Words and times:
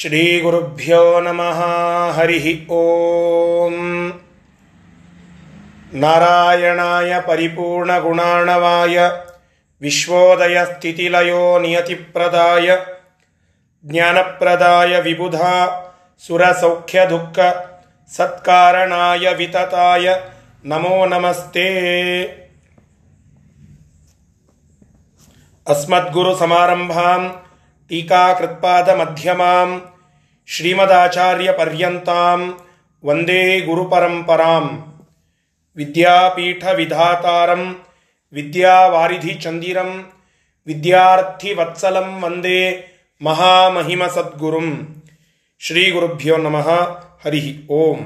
ಶ್ರೀಗುರುಭ್ಯೋ 0.00 1.20
ನಮಃ, 1.20 1.60
ಹರಿಃ 2.10 2.72
ಓಂ. 2.72 3.74
ನಾರಾಯಣಾಯ 5.92 7.14
ಪರಿಪೂರ್ಣಗುಣಾಣವಾಯ 7.26 9.00
ವಿಶ್ವೋದಯಸ್ಥಿತಿಲಯೋ 9.80 11.58
ನಿಯತಿಪ್ರದಾಯ, 11.58 12.76
ಜ್ಞಾನಪ್ರದಾಯ 13.84 15.00
ವಿಬುಧಾ 15.00 15.84
ಸುರಸೌಖ್ಯದುಃಖ 16.26 17.38
ಸತ್ಕಾರಣಾಯ 18.16 19.34
ವಿತತಾಯ, 19.34 20.14
ನಮೋ 20.64 21.06
ನಮಸ್ತೆ. 21.06 21.68
ಅಸ್ಮದ್ಗುರು 25.68 26.36
ಸಮಾರಂಭಾಂ 26.36 27.42
ಟೀಕಾಕೃತ್ಪಾದ 27.88 28.88
ಮಧ್ಯಮಾಂ 28.88 29.86
ಶ್ರೀಮದಾಚಾರ್ಯ 30.50 31.44
ಶ್ರೀಮದಾಚಾರ್ಯಪರ್ಯಂತಾಂ 31.44 32.40
ವಂದೇ 33.04 33.60
ಗುರುಪರಂಪರಾಂ 33.60 34.66
ವಿದ್ಯಾಪೀಠವಿಧಾತಾರಂ 35.76 37.62
ವಿದ್ಯಾರ್ಥಿ 38.32 39.34
ವಿದ್ಯಾರ್ಥಿವತ್ಸಲಂ 40.66 42.24
ವಂದೇ 42.24 42.88
ಮಹಾಮಹಿಮಸದ್ಗುರುಂ 43.22 44.68
ಶ್ರೀ 45.58 45.90
ಗುರುಭ್ಯೋ 45.90 46.36
ನಮಃ 46.36 46.68
ಹರಿ 47.24 47.66
ಓಂ 47.70 48.00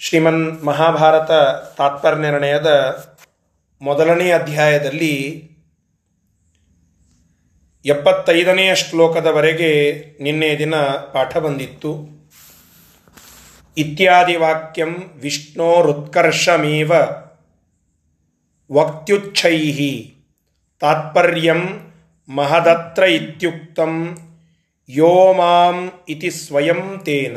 ಶ್ರೀಮನ್ 0.00 0.64
ಮಹಾಭಾರತ 0.66 1.30
ತಾತ್ಪರ್ಯ 1.78 2.20
ನಿರ್ಣಯದ 2.20 2.70
ಮೊದಲನೇ 3.80 4.30
ಅಧ್ಯಾಯದಲ್ಲಿ 4.30 5.14
ಎಪ್ಪತ್ತೈದನೆಯ 7.86 8.74
ಶ್ಲೋಕದವರೆಗೆ 8.74 9.70
ನಿನ್ನೆ 10.22 10.58
ದಿನ 10.58 10.74
ಪಾಠ 11.12 11.36
ಬಂದಿತ್ತು. 11.36 11.90
ಇತ್ಯಾದಿ 13.76 14.36
ವಾಕ್ಯಂ 14.36 14.92
ವಿಷ್ಣೋರುತ್ಕರ್ಷಮೇವ 15.16 16.92
ವಕ್ತ್ಯುಚ್ಛೈ 18.72 19.58
ತಾತ್ಪರ್ಯಂ 20.80 21.62
ಮಹದತ್ರ 22.28 23.02
ಇತ್ಯುಕ್ತಂ 23.02 24.18
ಯೋ 24.88 25.32
ಮಾಂ 25.32 25.92
ಇತಿ 26.08 26.30
ಸ್ವಯಂ 26.30 27.00
ತೇನ. 27.04 27.36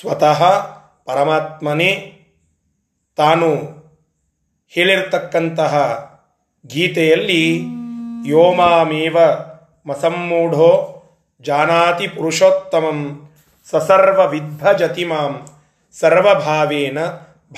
ಸ್ವತಃ 0.00 0.40
ಪರಮಾತ್ಮನೇ 1.04 1.92
ತಾನು 3.16 3.48
ಹೇಳಿರ್ತಕ್ಕಂತಹ 4.68 5.74
ಗೀತೆಯಲ್ಲಿ 6.66 7.42
ಯೋಮಾಮೇವ 8.26 9.16
ಮಸಮ್ಮೂಢೋ 9.86 10.70
ಜಾನಾತಿ 11.40 12.08
ಪುರುಷೋತ್ತಮಂ 12.08 13.28
ಸಸರ್ವ 13.70 14.28
ವಿದ್ಭಜತಿ 14.28 15.04
ಮಾಂ 15.04 15.46
ಸರ್ವಭಾವೇನ 15.92 16.98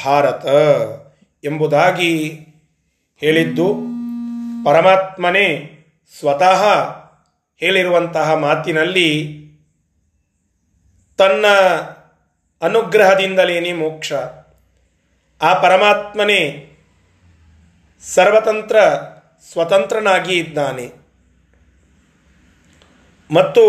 ಭಾರತ 0.04 0.46
ಎಂಬುದಾಗಿ 1.44 2.12
ಹೇಳಿದ್ದು 3.16 3.74
ಪರಮಾತ್ಮನೇ 4.64 5.46
ಸ್ವತಃ 6.18 6.62
ಹೇಳಿರುವಂತಹ 7.56 8.34
ಮಾತಿನಲ್ಲಿ 8.34 9.40
ತನ್ನ 11.18 11.46
ಅನುಗ್ರಹದಿಂದಲೇನೆ 12.62 13.72
ಮೋಕ್ಷ. 13.72 14.12
ಆ 15.42 15.54
ಪರಮಾತ್ಮನೇ 15.54 16.70
ಸರ್ವತಂತ್ರ 18.02 18.76
ಸ್ವತಂತ್ರನಾಗಿ 19.52 20.38
ಇದ್ದಾನೆ. 20.38 20.92
ಮತ್ತು 23.30 23.64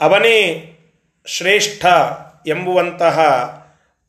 ಅವನೇ 0.00 0.72
ಶ್ರೇಷ್ಠ 1.26 1.86
ಎಂಬುವಂತಹ 2.46 3.18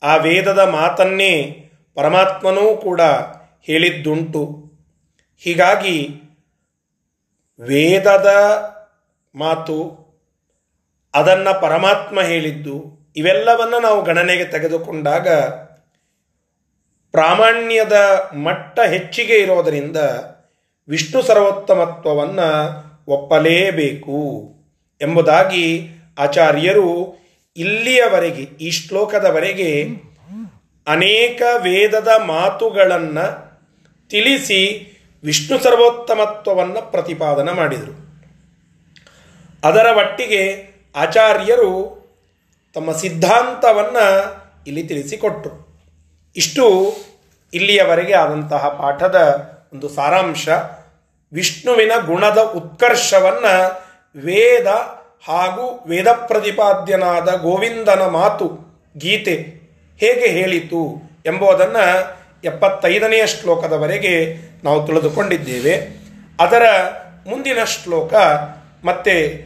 ಆ 0.02 0.16
ವೇದದ 0.16 0.58
ಮಾತನ್ನೇ 0.58 1.64
ಪರಮಾತ್ಮನೂ 1.94 2.76
ಕೂಡ 2.76 3.00
ಹೇಳಿದ್ದುಂಟು. 3.62 4.72
ಹೀಗಾಗಿ 5.38 6.22
ವೇದದ 7.60 8.28
ಮಾತು, 9.34 10.08
ಅದನ್ನು 11.14 11.60
ಪರಮಾತ್ಮ 11.60 12.20
ಹೇಳಿದ್ದು, 12.20 12.98
ಇವೆಲ್ಲವನ್ನು 13.16 13.80
ನಾವು 13.80 14.04
ಗಣನೆಗೆ 14.04 14.44
ತೆಗೆದುಕೊಂಡಾಗ 14.44 15.28
ಪ್ರಾಮಾಣ್ಯದ 17.12 17.92
ಮಟ್ಟ 18.36 18.80
ಹೆಚ್ಚಿಗೆ 18.80 19.38
ಇರೋದರಿಂದ 19.38 19.96
ವಿಷ್ಣು 20.88 21.22
ಸರ್ವೋತ್ತಮತ್ವವನ್ನು 21.22 22.48
ಒಪ್ಪಲೇಬೇಕು 23.08 24.54
ಎಂಬುದಾಗಿ 25.00 25.88
ಆಚಾರ್ಯರು 26.18 27.18
ಇಲ್ಲಿಯವರೆಗೆ, 27.56 28.42
ಈ 28.42 28.70
ಶ್ಲೋಕದವರೆಗೆ 28.70 29.86
ಅನೇಕ 30.86 31.42
ವೇದದ 31.56 32.08
ಮಾತುಗಳನ್ನು 32.26 33.48
ತಿಳಿಸಿ 34.08 34.60
ವಿಷ್ಣು 35.24 35.58
ಸರ್ವೋತ್ತಮತ್ವವನ್ನು 35.58 36.90
ಪ್ರತಿಪಾದನೆ 36.90 37.52
ಮಾಡಿದರು. 37.52 38.08
ಅದರ 39.64 39.86
ಒಟ್ಟಿಗೆ 39.96 40.42
ಆಚಾರ್ಯರು 40.96 41.98
ತಮ್ಮ 42.74 42.92
ಸಿದ್ಧಾಂತವನ್ನು 42.92 44.04
ಇಲ್ಲಿ 44.66 44.82
ತಿಳಿಸಿಕೊಟ್ಟರು. 44.82 45.67
ಇಷ್ಟು 46.36 46.96
ಇಲ್ಲಿಯವರೆಗೆ 47.54 48.14
ಆದಂತಹ 48.14 48.68
ಪಾಠದ 48.68 49.18
ಒಂದು 49.72 49.88
ಸಾರಾಂಶ. 49.88 50.48
ವಿಷ್ಣುವಿನ 51.32 51.92
ಗುಣದ 52.06 52.38
ಉತ್ಕರ್ಷವನ್ನು 52.38 53.82
ವೇದ 54.24 54.66
ಹಾಗೂ 55.28 55.84
ವೇದ 55.88 56.08
ಪ್ರತಿಪಾದ್ಯನಾದ 56.08 57.34
ಗೋವಿಂದನ 57.34 58.06
ಮಾತು, 58.06 58.46
ಗೀತೆ 58.96 59.34
ಹೇಗೆ 59.98 60.26
ಹೇಳಿತು 60.26 61.02
ಎಂಬುದನ್ನು 61.26 62.18
ಎಪ್ಪತ್ತೈದನೆಯ 62.44 63.26
ಶ್ಲೋಕದವರೆಗೆ 63.26 64.34
ನಾವು 64.64 64.86
ತಿಳಿದುಕೊಂಡಿದ್ದೇವೆ. 64.86 65.88
ಅದರ 66.40 66.62
ಮುಂದಿನ 67.26 67.64
ಶ್ಲೋಕ 67.64 68.14
ಮತ್ತೆ 68.84 69.44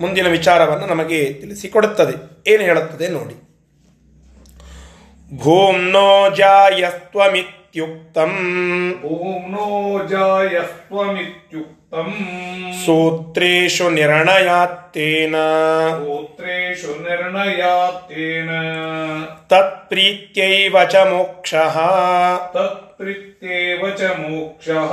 ಮುಂದಿನ 0.00 0.28
ವಿಚಾರವನ್ನು 0.28 0.86
ನಮಗೆ 0.86 1.32
ತಿಳಿಸಿಕೊಡುತ್ತದೆ. 1.32 2.44
ಏನು 2.50 2.62
ಹೇಳುತ್ತದೆ 2.62 3.08
ನೋಡಿ. 3.08 3.53
ಭೂಮ್ನೋ 5.34 6.08
ಜಾಯಸ್ತ್ವಮಿತ್ಯುಕ್ತಂ 6.38 8.32
ಭೂಮ್ನೋ 9.04 9.66
ಜಾಯಸ್ತ್ವಮಿತ್ಯುಕ್ತಂ 10.12 12.10
ಸೂತ್ರೇಷು 12.82 13.86
ನಿರ್ಣಯಾತ್ತೇನ 13.90 15.36
ಗೋತ್ರೇಷು 16.00 16.92
ನಿರ್ಣಯಾತ್ತೇನ 17.04 18.50
ತತ್ಪ್ರೀತ್ಯೈವ 19.52 20.76
ಚ 20.86 21.04
ಮೋಕ್ಷಃ 21.10 21.76
ತತ್ಪ್ರೀತ್ಯೇವ 22.56 23.82
ಚ 23.98 24.14
ಮೋಕ್ಷಃ 24.20 24.92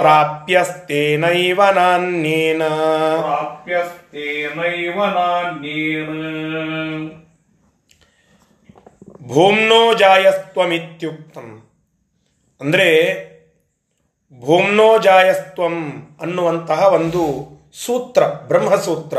ಪ್ರಾಪ್ಯಸ್ತೇನೈವ 0.00 1.60
ನಾನ್ಯೇನ 1.76 2.62
ಪ್ರಾಪ್ಯಸ್ತೇನೈವ 3.22 4.98
ನಾನ್ಯೇನ 5.16 6.10
ಭೂಮ್ನೋ 9.26 9.94
ಜಾಯಸ್ತ್ವಮಿತ್ಯುಕ್ತಂ. 9.94 11.68
ಅಂದರೆ 12.60 12.88
ಭೂಮ್ನೋ 14.40 14.98
ಜಾಯಸ್ತ್ವಂ 14.98 15.92
ಅನ್ನುವಂತಹ 16.20 16.86
ಒಂದು 16.86 17.46
ಸೂತ್ರ, 17.72 18.26
ಬ್ರಹ್ಮಸೂತ್ರ. 18.26 19.18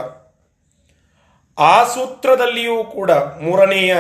ಆ 1.58 1.84
ಸೂತ್ರದಲ್ಲಿಯೂ 1.84 2.84
ಕೂಡ 2.84 3.12
ಮೂರನೆಯ 3.12 3.98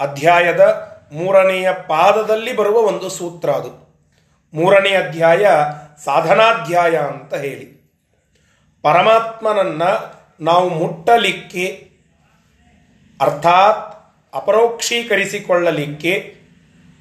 ಅಧ್ಯಾಯದ 0.00 0.92
ಮೂರನೆಯ 1.12 1.72
ಪಾದದಲ್ಲಿ 1.72 2.56
ಬರುವ 2.56 2.76
ಒಂದು 2.76 3.08
ಸೂತ್ರ 3.08 3.50
ಅದು. 3.50 3.82
ಮೂರನೇ 4.54 4.94
ಅಧ್ಯಾಯ 4.94 5.46
ಸಾಧನಾಧ್ಯಾಯ 6.04 6.96
ಅಂತ 6.96 7.34
ಹೇಳಿ. 7.34 7.82
ಪರಮಾತ್ಮನನ್ನ 8.82 9.82
ನಾವು 10.40 10.68
ಮುಟ್ಟಲಿಕ್ಕೆ, 10.68 11.92
ಅರ್ಥಾತ್ 13.20 14.01
ಅಪರೋಕ್ಷೀಕರಿಸಿಕೊಳ್ಳಲಿಕ್ಕೆ 14.34 16.36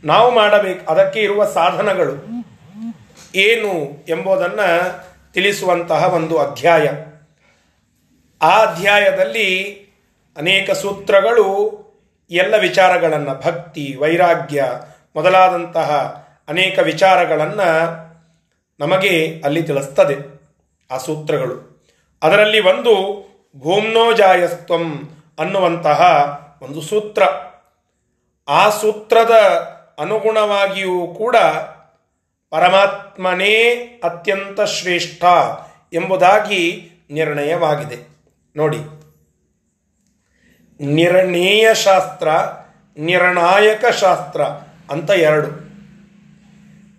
ನಾವು 0.03 0.31
ಮಾಡಬೇಕು, 0.31 0.91
ಅದಕ್ಕೆ 0.91 1.19
ಇರುವ 1.19 1.45
ಸಾಧನಗಳು 1.45 2.43
ಏನು 3.35 4.03
ಎಂಬುದನ್ನು 4.09 5.01
ತಿಳಿಸುವಂತಹ 5.33 6.13
ಒಂದು 6.13 6.37
ಅಧ್ಯಾಯ. 6.37 6.89
ಆ 8.41 8.63
ಅಧ್ಯಾಯದಲ್ಲಿ 8.63 9.77
ಅನೇಕ 10.37 10.71
ಸೂತ್ರಗಳು, 10.71 11.81
ಎಲ್ಲ 12.31 12.57
ವಿಚಾರಗಳನ್ನು, 12.57 13.41
ಭಕ್ತಿ, 13.41 13.97
ವೈರಾಗ್ಯ 13.99 14.65
ಮೊದಲಾದಂತಹ 15.15 16.21
ಅನೇಕ 16.47 16.79
ವಿಚಾರಗಳನ್ನು 16.79 18.01
ನಮಗೆ 18.79 19.41
ಅಲ್ಲಿ 19.45 19.63
ತಿಳಿಸ್ತದೆ 19.63 20.17
ಆ 20.91 20.97
ಸೂತ್ರಗಳು. 20.97 21.85
ಅದರಲ್ಲಿ 22.23 22.59
ಒಂದು 22.59 22.93
ಭೂಮ್ನೋಜಾಯಸ್ತ್ವಂ 23.57 25.09
ಅನ್ನುವಂತಹ 25.39 26.01
ಒಂದು 26.61 26.81
ಸೂತ್ರ. 26.81 27.23
ಆ 28.47 28.69
ಸೂತ್ರದ 28.69 29.31
ಅನುಗುಣವಾಗಿಯೂ 29.99 31.07
ಕೂಡ 31.07 31.35
ಪರಮಾತ್ಮನೇ 32.49 33.69
ಅತ್ಯಂತ 34.03 34.61
ಶ್ರೇಷ್ಠ 34.61 35.23
ಎಂಬುದಾಗಿ 35.93 36.91
ನಿರ್ಣಯವಾಗಿದೆ. 37.11 38.07
ನೋಡಿ. 38.55 38.77
ನಿರ್ಣೇಯ 40.85 41.73
ಶಾಸ್ತ್ರ, 41.73 42.27
ನಿರ್ಣಾಯಕ 42.97 43.85
ಶಾಸ್ತ್ರ 43.85 44.41
ಅಂತ 44.91 45.09
ಎರಡು. 45.09 45.71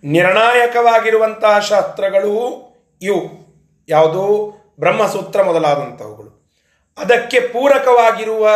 ನಿರ್ಣಾಯಕವಾಗಿರುವಂತಹ 0.07 1.59
ಶಾಸ್ತ್ರಗಳು 1.59 2.63
ಇವು. 3.01 3.43
ಯಾವುದು? 3.89 4.53
ಬ್ರಹ್ಮಸೂತ್ರ 4.79 5.43
ಮೊದಲಾದಂಥವುಗಳು 5.43 6.51
ಅದಕ್ಕೆ 6.97 7.39
ಪೂರಕವಾಗಿರುವ 7.39 8.49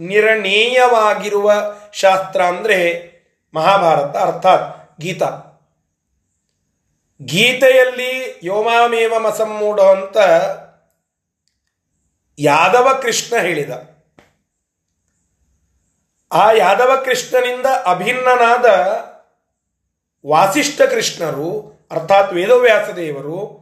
ನಿರ್ಣೇಯವಾಗಿರುವ 0.00 1.52
ಶಾಸ್ತ್ರ 1.92 2.42
ಅಂದರೆ 2.42 3.10
ಮಹಾಭಾರತ, 3.54 4.16
ಅರ್ಥಾತ್ 4.16 5.00
ಗೀತಾ. 5.00 5.26
ಗೀತೆಯಲ್ಲಿ 7.22 8.40
ಯೋಮಾಮೇವ 8.42 9.18
ಮಸಮ್ಮೂಢ 9.18 9.80
ಅಂತ 9.80 10.16
ಯಾದವ 12.38 12.98
ಕೃಷ್ಣ 13.02 13.36
ಹೇಳಿದ. 13.36 13.70
ಆ 16.32 16.52
ಯಾದವ 16.52 17.02
ಕೃಷ್ಣನಿಂದ 17.04 17.66
ಅಭಿನ್ನನಾದ 17.66 18.64
ವಾಸಿಷ್ಠ 20.26 20.82
ಕೃಷ್ಣರು, 20.82 21.88
ಅರ್ಥಾತ್ 21.90 22.32
ವೇದವ್ಯಾಸ 22.32 22.90
ದೇವರು 22.90 23.60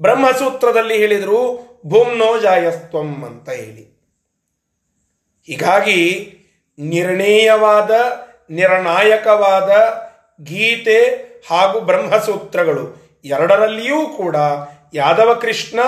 ಬ್ರಹ್ಮಸೂತ್ರದಲ್ಲಿ 0.00 0.96
ಹೇಳಿದರು, 0.96 1.60
ಭೂಮ್ನೋ 1.86 2.38
ಜಾಯಸ್ತ್ವಂ 2.38 3.24
ಅಂತ 3.24 3.48
ಹೇಳಿ. 3.48 3.89
ಹೀಗಾಗಿ 5.46 6.00
ನಿರ್ಣೇಯವಾದ, 6.78 7.90
ನಿರ್ಣಾಯಕವಾದ 8.50 9.70
ಗೀತೆ 10.42 11.00
ಹಾಗೂ 11.50 11.80
ಬ್ರಹ್ಮಸೂತ್ರಗಳು 11.80 13.10
ಎರಡರಲ್ಲಿಯೂ 13.24 14.06
ಕೂಡ 14.06 14.36
ಯಾದವ 14.94 15.34
ಕೃಷ್ಣ 15.34 15.80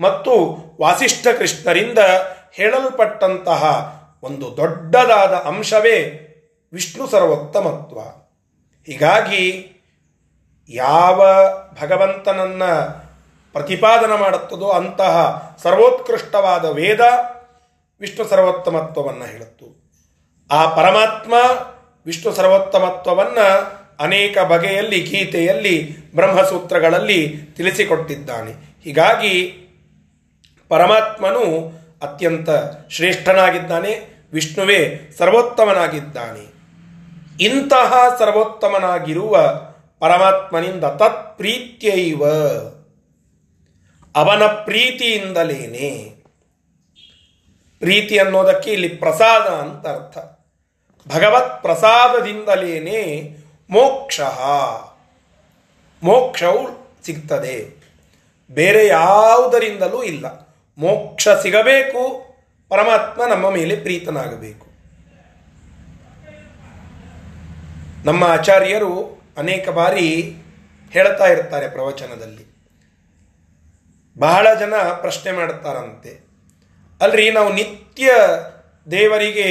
ಮತ್ತು 0.00 0.56
ವಾಸಿಷ್ಠ 0.80 1.26
ಕೃಷ್ಣರಿಂದ 1.38 1.98
ಹೇಳಲ್ಪಟ್ಟಂತಹ 2.52 3.92
ಒಂದು 4.22 4.56
ದೊಡ್ಡದಾದ 4.56 5.34
ಅಂಶವೇ 5.34 6.24
ವಿಷ್ಣು 6.72 7.06
ಸರ್ವೋತ್ತಮತ್ವ. 7.06 7.98
ಹೀಗಾಗಿ 8.86 9.74
ಯಾವ 10.68 11.48
ಭಗವಂತನನ್ನ 11.82 12.64
ಪ್ರತಿಪಾದನ 13.52 14.14
ಮಾಡುತ್ತದೋ 14.14 14.68
ಅಂತಹ 14.68 15.16
ಸರ್ವೋತ್ಕೃಷ್ಟವಾದ 15.62 16.64
ವೇದ 16.64 17.00
ವಿಷ್ಣು 18.00 18.28
ಸರ್ವೋತ್ತಮತ್ವವನ್ನು 18.28 19.24
ಹೇಳುತ್ತು. 19.24 19.88
ಆ 20.50 20.74
ಪರಮಾತ್ಮ 20.74 21.34
ವಿಷ್ಣು 22.06 22.32
ಸರ್ವೋತ್ತಮತ್ವವನ್ನು 22.32 23.78
ಅನೇಕ 24.00 24.38
ಬಗೆಯಲ್ಲಿ 24.38 25.00
ಗೀತೆಯಲ್ಲಿ, 25.00 25.96
ಬ್ರಹ್ಮಸೂತ್ರಗಳಲ್ಲಿ 26.14 27.36
ತಿಳಿಸಿಕೊಟ್ಟಿದ್ದಾನೆ. 27.56 28.52
ಹೀಗಾಗಿ 28.84 29.64
ಪರಮಾತ್ಮನು 30.68 31.72
ಅತ್ಯಂತ 32.02 32.48
ಶ್ರೇಷ್ಠನಾಗಿದ್ದಾನೆ, 32.90 34.24
ವಿಷ್ಣುವೇ 34.32 35.10
ಸರ್ವೋತ್ತಮನಾಗಿದ್ದಾನೆ. 35.18 36.58
ಇಂತಹ 37.44 38.16
ಸರ್ವೋತ್ತಮನಾಗಿರುವ 38.18 39.60
ಪರಮಾತ್ಮನಿಂದ 39.98 40.84
ತತ್ಪ್ರೀತ್ಯೈವ. 40.84 42.28
ಅವನ 44.16 44.42
ಪ್ರೀತಿಯಿಂದಲೇನೆ. 44.46 46.17
ಪ್ರೀತಿ 47.80 48.18
ಅನ್ನೋದಕ್ಕೆ 48.18 48.70
ಇಲ್ಲಿ 48.70 48.88
ಪ್ರಸಾದ 48.88 49.42
ಅಂತ 49.42 49.86
ಅರ್ಥ. 49.86 50.18
ಭಗವತ್ 51.14 51.62
ಪ್ರಸಾದದಿಂದಲೇನೆ 51.62 53.36
ಮೋಕ್ಷ. 53.70 54.20
ಮೋಕ್ಷವು 56.02 56.88
ಸಿಗ್ತದೆ. 57.06 57.74
ಬೇರೆ 58.50 58.86
ಯಾವುದರಿಂದಲೂ 58.86 60.02
ಇಲ್ಲ. 60.02 60.56
ಮೋಕ್ಷ 60.78 61.28
ಸಿಗಬೇಕು, 61.28 62.26
ಪರಮಾತ್ಮ 62.68 63.24
ನಮ್ಮ 63.24 63.50
ಮೇಲೆ 63.50 63.76
ಪ್ರೀತನಾಗಬೇಕು. 63.76 64.66
ನಮ್ಮ 68.04 68.24
ಆಚಾರ್ಯರು 68.24 69.22
ಅನೇಕ 69.38 69.68
ಬಾರಿ 69.68 70.36
ಹೇಳ್ತಾ 70.90 71.24
ಇರ್ತಾರೆ 71.24 71.68
ಪ್ರವಚನದಲ್ಲಿ. 71.68 72.58
ಬಹಳ 74.18 74.54
ಜನ 74.60 74.74
ಪ್ರಶ್ನೆ 74.74 75.32
ಮಾಡುತ್ತಾರಂತೆ 75.32 76.27
ಅಲ್ರಿ, 77.00 77.30
ನಾವು 77.30 77.52
ನಿತ್ಯ 77.52 78.12
ದೇವರಿಗೆ 78.90 79.48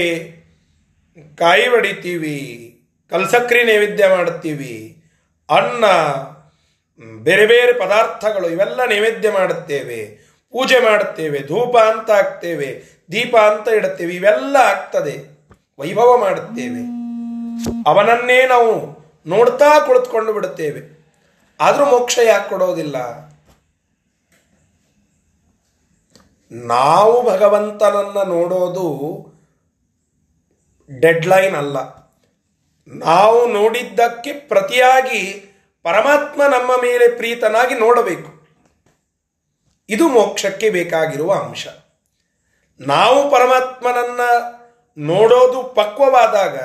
ಕಾಯಿ 1.35 1.67
ಹೊಡಿತೀವಿ 1.67 2.37
ಕಲ್ಸಕ್ರಿ 3.09 3.63
ನೈವೇದ್ಯ 3.63 4.07
ಮಾಡುತ್ತೀವಿ 4.07 4.73
ಅನ್ನ, 5.49 5.85
ಬೇರೆ 7.23 7.45
ಬೇರೆ 7.45 7.73
ಪದಾರ್ಥಗಳು 7.79 8.49
ಇವೆಲ್ಲ 8.49 8.85
ನೈವೇದ್ಯ 8.85 9.31
ಮಾಡುತ್ತೇವೆ, 9.31 9.99
ಪೂಜೆ 10.51 10.79
ಮಾಡುತ್ತೇವೆ, 10.79 11.39
ಧೂಪ 11.39 11.77
ಅಂತ 11.77 12.11
ಹಾಕ್ತೇವೆ, 12.11 12.69
ದೀಪ 13.11 13.35
ಅಂತ 13.37 13.67
ಇಡುತ್ತೇವೆ, 13.67 14.13
ಇವೆಲ್ಲ 14.13 14.55
ಆಗ್ತದೆ, 14.55 15.15
ವೈಭವ 15.79 16.17
ಮಾಡುತ್ತೇವೆ. 16.17 16.83
ಅವನನ್ನೇ 17.87 18.47
ನಾವು 18.47 18.71
ನೋಡ್ತಾ 19.27 19.79
ಕುಳಿತುಕೊಂಡು 19.79 20.33
ಬಿಡುತ್ತೇವೆ. 20.33 20.81
ಆದರೂ 21.59 21.85
ಮೋಕ್ಷ 21.85 22.19
ಯಾಕೆ 22.23 22.49
ಕೊಡೋದಿಲ್ಲ? 22.49 22.97
ನಾವು 26.51 27.29
ಭಗವಂತನನ್ನು 27.29 28.23
ನೋಡೋದು 28.23 29.27
ಡೆಡ್ಲೈನ್ 30.99 31.55
ಅಲ್ಲ. 31.55 31.77
ನಾವು 32.87 33.47
ನೋಡಿದ್ದಕ್ಕೆ 33.47 34.33
ಪ್ರತಿಯಾಗಿ 34.33 35.53
ಪರಮಾತ್ಮ 35.83 36.43
ನಮ್ಮ 36.43 36.71
ಮೇಲೆ 36.81 37.17
ಪ್ರೀತನಾಗಿ 37.17 37.75
ನೋಡಬೇಕು. 37.75 38.47
ಇದು 39.89 40.07
ಮೋಕ್ಷಕ್ಕೆ 40.07 40.69
ಬೇಕಾಗಿರುವ 40.69 41.33
ಅಂಶ. 41.33 41.67
ನಾವು 42.79 43.31
ಪರಮಾತ್ಮನನ್ನ 43.31 44.19
ನೋಡೋದು 44.97 45.63
ಪಕ್ವವಾದಾಗ 45.63 46.57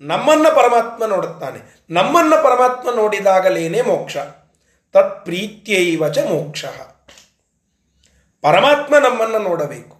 ನಮ್ಮನ್ನ 0.00 0.48
ಪರಮಾತ್ಮ 0.48 1.04
ನೋಡುತ್ತಾನೆ. 1.04 1.84
ನಮ್ಮನ್ನ 1.90 2.34
ಪರಮಾತ್ಮ 2.34 2.90
ನೋಡಿದಾಗಲೇನೆ 2.90 3.82
ಮೋಕ್ಷ. 3.82 4.16
ತತ್ 4.92 5.24
ಪ್ರೀತ್ಯೈವಚ 5.24 6.18
ಮೋಕ್ಷ. 6.18 6.64
ಪರಮಾತ್ಮ 8.44 8.98
ನಮ್ಮನ್ನು 8.98 9.38
ನೋಡಬೇಕು. 9.38 9.96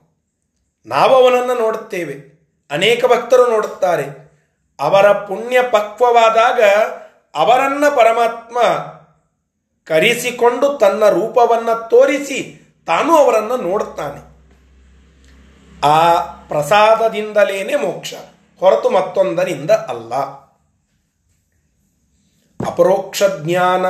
ನಾವು 0.86 1.14
ಅವನನ್ನು 1.14 1.54
ನೋಡುತ್ತೇವೆ. 1.60 2.34
ಅನೇಕ 2.70 3.04
ಭಕ್ತರು 3.04 3.50
ನೋಡುತ್ತಾರೆ. 3.50 4.02
ಅವರ 4.80 5.12
ಪುಣ್ಯ 5.12 5.62
ಪಕ್ವವಾದಾಗ 5.62 6.62
ಅವರನ್ನು 7.34 7.96
ಪರಮಾತ್ಮ 7.96 8.62
ಕರೆಸಿಕೊಂಡು 9.84 10.78
ತನ್ನ 10.78 11.08
ರೂಪವನ್ನು 11.08 11.88
ತೋರಿಸಿ 11.88 12.62
ತಾನು 12.86 13.16
ಅವರನ್ನು 13.16 13.56
ನೋಡುತ್ತಾನೆ. 13.56 14.20
ಆ 15.84 16.14
ಪ್ರಸಾದದಿಂದಲೇನೆ 16.48 17.76
ಮೋಕ್ಷ. 17.76 18.14
ಹೊರತು 18.60 18.90
ಮತ್ತೊಂದರಿಂದ 18.90 19.70
ಅಲ್ಲ. 19.70 20.14
ಅಪರೋಕ್ಷ 22.66 23.22
ಜ್ಞಾನ 23.42 23.86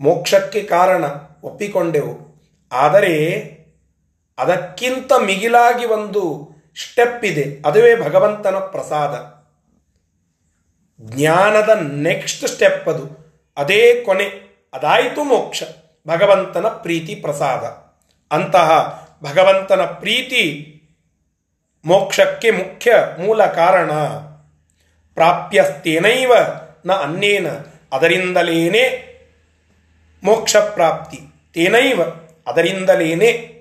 ಮೋಕ್ಷಕ್ಕೆ 0.00 0.62
ಕಾರಣ 0.62 1.04
ಒಪ್ಪಿಕೊಂಡೆವು. 1.42 2.25
ಆದರೆ 2.72 3.42
ಅದಕ್ಕಿಂತ 4.38 5.12
ಮಿಗಿಲಾಗಿ 5.24 5.86
ಒಂದು 5.86 6.50
ಸ್ಟೆಪ್ 6.82 7.24
ಇದೆ. 7.24 7.68
ಅದುವೇ 7.68 7.96
ಭಗವಂತನ 7.96 8.56
ಪ್ರಸಾದ. 8.56 9.36
ಜ್ಞಾನದ 11.00 11.68
ನೆಕ್ಸ್ಟ್ 11.92 12.48
ಸ್ಟೆಪ್ 12.48 12.88
ಅದು. 12.88 13.34
ಅದೇ 13.56 14.02
ಕೊನೆ. 14.04 14.24
ಅದಾಯಿತು 14.74 15.24
ಮೋಕ್ಷ. 15.24 15.62
ಭಗವಂತನ 16.08 16.66
ಪ್ರೀತಿ 16.68 17.14
ಪ್ರಸಾದ. 17.14 17.64
ಅಂತಹ 18.34 18.70
ಭಗವಂತನ 19.22 19.82
ಪ್ರೀತಿ 19.82 20.72
ಮೋಕ್ಷಕ್ಕೆ 21.84 22.50
ಮುಖ್ಯ 22.50 22.94
ಮೂಲ 23.18 23.46
ಕಾರಣ. 23.46 23.92
ಪ್ರಾಪ್ಯಸ್ತೇನೈವ 25.14 26.32
ನ 26.86 26.92
ಅನ್ನೇನ. 26.92 27.46
ಅದರಿಂದಲೇನೇ 27.92 29.12
ಮೋಕ್ಷ 30.24 30.56
ಪ್ರಾಪ್ತಿ. 30.56 31.18
ತೇನೈವ 31.54 32.00
ಅದರಿಂದಲೇನೆ 32.46 33.56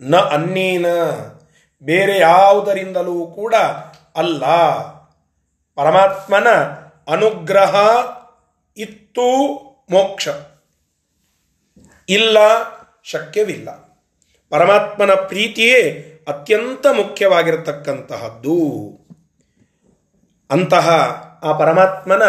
ನ 0.00 0.16
ಅನ್ನೇನ. 0.16 0.86
ಬೇರೆ 1.82 2.18
ಯಾವುದರಿಂದಲೂ 2.18 3.26
ಕೂಡ 3.26 3.54
ಅಲ್ಲ. 4.16 4.46
ಪರಮಾತ್ಮನ 5.74 6.48
ಅನುಗ್ರಹ 7.08 7.76
ಇತ್ತು 8.76 9.32
ಮೋಕ್ಷ. 9.90 10.28
ಇಲ್ಲ, 12.08 12.38
ಶಕ್ಯವಿಲ್ಲ. 13.04 13.68
ಪರಮಾತ್ಮನ 14.50 15.10
ಪ್ರೀತಿಯೇ 15.10 16.06
ಅತ್ಯಂತ 16.28 16.86
ಮುಖ್ಯವಾಗಿರತಕ್ಕಂತಹದ್ದು. 16.86 18.52
ಅಂತಹ 20.50 20.90
ಆ 21.42 21.58
ಪರಮಾತ್ಮನ 21.58 22.22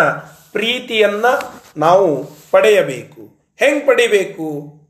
ಪ್ರೀತಿಯನ್ನು 0.51 1.61
ನಾವು 1.77 2.29
ಪಡೆಯಬೇಕು. 2.51 3.21
ಹೆಂಗೆ 3.57 3.85
ಪಡಿಬೇಕು? 3.85 4.80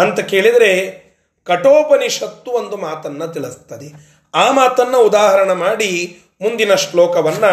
ಅಂತ 0.00 0.20
ಕೇಳಿದರೆ 0.20 1.00
ಕಠೋಪನಿಷತ್ತು 1.46 2.50
ಒಂದು 2.50 2.76
ಮಾತನ್ನು 2.76 3.28
ತಿಳಿಸ್ತದೆ. 3.28 4.20
ಆ 4.34 4.52
ಮಾತನ್ನು 4.52 4.98
ಉದಾಹರಣೆ 4.98 5.54
ಮಾಡಿ 5.54 6.18
ಮುಂದಿನ 6.42 6.74
ಶ್ಲೋಕವನ್ನ 6.74 7.44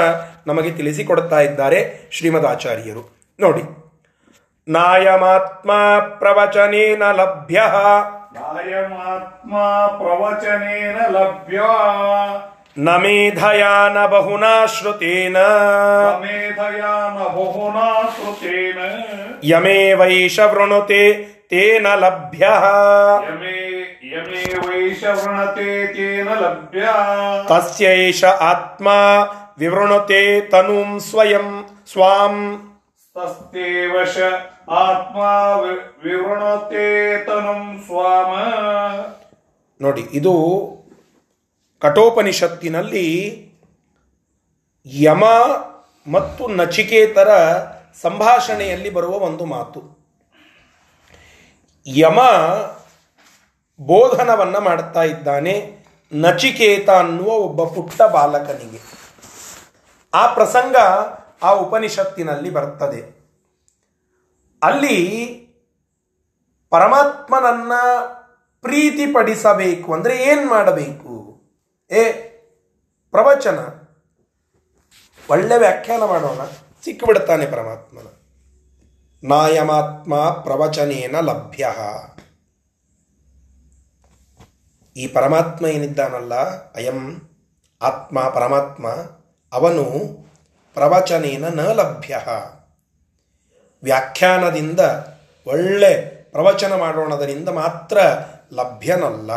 ನಮಗೆ 0.47 0.71
ತಿಳಿಸಿಕೊಡ್ತಾ 0.71 1.39
ಇದ್ದಾರೆ 1.39 2.09
ಶ್ರೀಮದ್ 2.11 2.45
ಆಚಾರ್ಯರು 2.45 3.17
ನೋಡಿ. 3.39 3.87
ನಾಯಮಾತ್ಮ 4.67 5.71
ಪ್ರವಚನೇನ 5.99 7.03
ಲಭ್ಯ. 7.11 7.55
ನಾಯಮಾತ್ಮ 8.33 9.57
ಪ್ರವಚನೇನ 9.87 10.97
ಲಭ್ಯ. 11.09 11.61
ನ 12.77 12.89
ಮೇಧಯಾ 12.89 13.87
ನ 13.87 14.05
ಬಹುನಾ 14.07 14.65
ಶ್ರುತೇನ. 14.65 15.37
ಮೇಧಯಾ 16.19 17.09
ನ 17.09 17.23
ಬಹುನಾ 17.23 18.01
ಶ್ರುತೇನ. 18.01 18.77
ಯಮೇ 19.43 19.93
ವೈಷ 19.93 20.39
ವೃಣುತೆ 20.39 21.36
ತೇನ 21.49 21.87
ಲಭ್ಯ. 21.95 22.49
ತಸ್ಯೈಷ 27.47 28.23
ಆತ್ಮ 28.23 28.87
ವಿವೃಣುತೆ 29.57 30.41
ತನುಂ 30.41 30.99
ಸ್ವಯಂ 30.99 31.69
ಸ್ವಾಂ. 31.91 32.63
ತಸ್ತೇವಶ 33.15 34.17
ಆತ್ಮ 34.69 35.19
ವಿವೃಣತೆ 36.03 37.25
ತನುಂ 37.25 37.83
ಸ್ವಾಮ. 37.85 38.35
ನೋಡಿ 39.81 40.01
ಇದು 40.01 40.33
ಕಠೋಪನಿಷತ್ತಿನಲ್ಲಿ 41.79 43.07
ಯಮ 44.85 45.25
ಮತ್ತು 46.11 46.47
ನಚಿಕೇತರ 46.47 47.57
ಸಂಭಾಷಣೆಯಲ್ಲಿ 48.01 48.89
ಬರುವ 48.89 49.11
ಒಂದು 49.11 49.45
ಮಾತು. 49.45 49.96
ಯಮ 51.89 52.21
ಬೋಧನವನ್ನು 53.79 54.61
ಮಾಡ್ತಾ 54.61 55.03
ಇದ್ದಾನೆ 55.03 55.85
ನಚಿಕೇತ 56.13 56.89
ಅನ್ನುವ 56.89 57.27
ಒಬ್ಬ 57.27 57.63
ಪುಟ್ಟ 57.63 58.01
ಬಾಲಕನಿಗೆ. 58.01 58.79
ಆ 60.13 60.33
ಪ್ರಸಂಗ 60.33 60.75
ಆ 61.43 61.51
ಉಪನಿಷತ್ತಿನಲ್ಲಿ 61.51 62.49
ಬರ್ತದೆ. 62.49 63.17
ಅಲ್ಲಿ 64.63 65.05
ಪರಮಾತ್ಮನನ್ನ 66.69 67.71
ಪ್ರೀತಿಪಡಿಸಬೇಕು 68.61 69.93
ಅಂದರೆ 69.93 70.23
ಏನ್ 70.23 70.45
ಮಾಡಬೇಕು? 70.45 71.41
ಏ, 71.91 72.11
ಪ್ರವಚನ. 73.11 73.59
ಒಳ್ಳೆ 75.29 75.57
ವ್ಯಾಖ್ಯಾನ 75.57 76.03
ಮಾಡೋಣ. 76.03 76.41
ಸಿಕ್ಕಿಬಿಡ್ತಾನೆ 76.83 77.45
ಪರಮಾತ್ಮನ. 77.45 78.16
ನಾಯಮಾತ್ಮ 79.23 80.29
ಪ್ರವಚನೇನ 80.29 81.15
ಲಭ್ಯ. 81.19 81.67
ಈ 84.97 85.07
ಪರಮಾತ್ಮ 85.07 85.67
ಏನಿದ್ದಾನಲ್ಲ, 85.67 86.33
ಅಯಂ 86.75 87.29
ಆತ್ಮ 87.81 88.29
ಪರಮಾತ್ಮ, 88.29 88.87
ಅವನು 89.51 89.83
ಪ್ರವಚನೇನ 90.73 91.45
ನ 91.47 91.59
ಲಭ್ಯ. 91.59 92.19
ವ್ಯಾಖ್ಯಾನದಿಂದ 93.83 94.79
ಒಳ್ಳೆ 95.47 96.01
ಪ್ರವಚನ 96.31 96.75
ಮಾಡೋಣದರಿಂದ 96.75 97.49
ಮಾತ್ರ 97.49 97.97
ಲಭ್ಯನಲ್ಲ. 98.53 99.31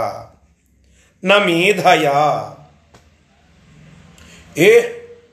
ನ 1.25 1.33
ಮೇಧಯ. 1.33 2.09
ಏ, 4.61 4.81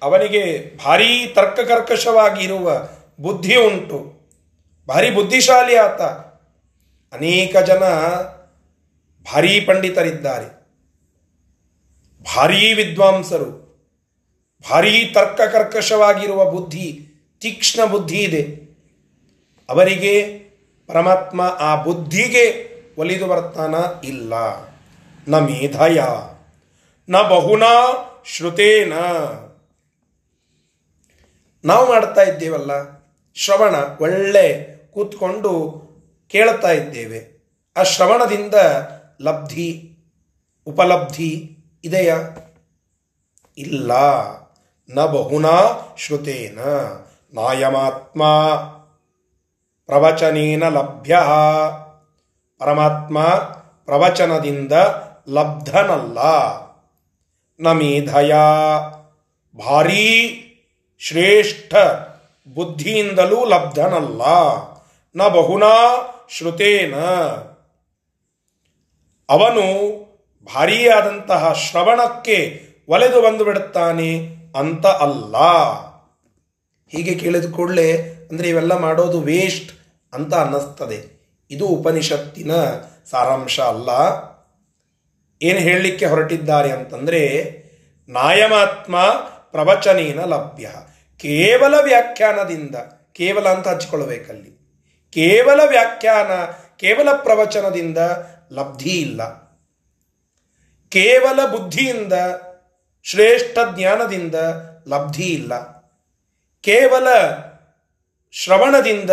ಅವನಿಗೆ 0.01 0.71
ಭಾರೀ 0.85 1.27
ತರ್ಕಕರ್ಕಶವಾಗಿರುವ 1.27 2.71
ಬುದ್ಧಿ 3.21 3.55
ಉಂಟು. 3.55 4.16
ಭಾರಿ 4.87 5.09
ಬುದ್ಧಿಶಾಲಿ 5.09 5.75
ಆತ. 5.75 6.01
ಅನೇಕ 7.13 7.57
ಜನ 7.57 7.83
ಭಾರೀ 9.33 9.61
ಪಂಡಿತರಿದ್ದಾರೆ. 9.61 10.57
ಭಾರೀ 12.35 12.73
ವಿದ್ವಾಂಸರು. 12.73 13.67
ಭಾರೀ 14.71 15.05
ತರ್ಕಕರ್ಕಶವಾಗಿರುವ 15.05 16.51
ಬುದ್ಧಿ, 16.51 17.07
ತೀಕ್ಷ್ಣ 17.41 17.85
ಬುದ್ಧಿ 17.85 18.17
ಇದೆ. 18.17 18.67
ಅವರಿಗೆ 19.69 20.21
ಪರಮಾತ್ಮ 20.87 21.41
ಆ 21.41 21.83
ಬುದ್ಧಿಗೆ 21.83 22.69
ಒಲಿದು 22.97 23.25
ಬರ್ತಾನ 23.25 23.75
ಇಲ್ಲ. 24.03 24.33
ನ 25.27 25.35
ಮೇಧಯ, 25.35 26.01
ನ 27.09 27.21
ಬಹುನಾ 27.21 27.73
ಶ್ರುತೇನ. 28.25 28.93
ನಾವು 31.65 31.89
ಮಾಡ್ತಾ 31.89 32.21
ಇದ್ದೇವಲ್ಲ, 32.21 32.71
ಶ್ರವಣ 33.35 33.75
ಒಳ್ಳೆ 34.01 34.76
ಕೂತ್ಕೊಂಡು 34.97 35.81
ಕೇಳ್ತಾ 36.27 36.71
ಇದ್ದೇವೆ. 36.71 37.49
ಆ 37.77 37.83
ಶ್ರವಣದಿಂದ 37.83 38.53
ಲಬ್ಧಿ, 39.21 39.97
ಉಪಲಬ್ಧಿ 40.67 41.57
ಇದೆಯಾ? 41.83 42.15
ಇಲ್ಲ. 43.57 43.91
ನ 44.95 45.05
ಬಹುನಾ 45.05 45.51
ಶ್ರುತೇನ 45.97 46.59
ನಾಯಮಾತ್ಮ 47.33 48.23
ಪ್ರವಚನೇನ 49.85 50.63
ಲಭ್ಯ. 50.69 51.19
ಪರಮಾತ್ಮ 52.59 53.23
ಪ್ರವಚನದಿಂದ 53.85 54.73
ಲಬ್ಧನಲ್ಲ. 55.29 56.17
ನ 57.59 57.71
ಮೇಧಯ 57.71 58.35
ಭಾರೀ 59.57 60.43
ಶ್ರೇಷ್ಠ 60.99 61.75
ಬುದ್ಧಿಯಿಂದಲೂ 62.55 63.45
ಲಬ್ಧನಲ್ಲ. 63.45 64.21
ನ 65.17 65.27
ಬಹುನಾ 65.27 65.95
ಶ್ರುತೇನ. 66.29 66.95
ಅವನು 69.29 69.97
ಭಾರೀಯಾದಂತಹ 70.55 71.53
ಶ್ರವಣಕ್ಕೆ 71.53 72.61
ಒಲೆದು 72.87 73.21
ಬಂದು 73.21 73.45
ಬಿಡುತ್ತಾನೆ 73.45 74.19
ಅಂತ 74.59 74.87
ಅಲ್ಲ. 74.87 75.37
ಹೀಗೆ 76.87 77.15
ಕೇಳಿದ 77.15 77.53
ಕೂಡಲೇ 77.53 78.01
ಅಂದರೆ 78.31 78.49
ಇವೆಲ್ಲ 78.49 78.77
ಮಾಡೋದು 78.77 79.21
ವೇಸ್ಟ್ 79.21 79.71
ಅಂತ 80.13 80.33
ಅನ್ನಿಸ್ತದೆ. 80.33 81.17
ಇದು 81.51 81.65
ಉಪನಿಷತ್ತಿನ 81.65 82.51
ಸಾರಾಂಶ 83.11 83.59
ಅಲ್ಲ. 83.59 83.89
ಏನು 85.41 85.59
ಹೇಳಲಿಕ್ಕೆ 85.59 86.05
ಹೊರಟಿದ್ದಾರೆ 86.05 86.71
ಅಂತಂದರೆ 86.71 87.21
ನಾಯಮಾತ್ಮ 88.09 89.01
ಪ್ರವಚನೇನ 89.51 90.19
ಲಭ್ಯ. 90.23 90.69
ಕೇವಲ 91.17 91.75
ವ್ಯಾಖ್ಯಾನದಿಂದ, 91.83 92.75
ಕೇವಲ 93.11 93.49
ಅಂತ 93.49 93.67
ಹಚ್ಕೊಳ್ಬೇಕಲ್ಲಿ 93.67 94.56
ಕೇವಲ 95.09 95.59
ವ್ಯಾಖ್ಯಾನ, 95.69 96.27
ಕೇವಲ 96.77 97.11
ಪ್ರವಚನದಿಂದ 97.11 97.97
ಲಬ್ಧಿ 98.51 98.89
ಇಲ್ಲ. 98.89 99.23
ಕೇವಲ 100.89 101.45
ಬುದ್ಧಿಯಿಂದ, 101.45 102.13
ಶ್ರೇಷ್ಠ 103.03 103.57
ಜ್ಞಾನದಿಂದ 103.75 104.35
ಲಬ್ಧಿ 104.87 105.25
ಇಲ್ಲ. 105.25 105.77
ಕೇವಲ 106.61 107.07
ಶ್ರವಣದಿಂದ 108.31 109.09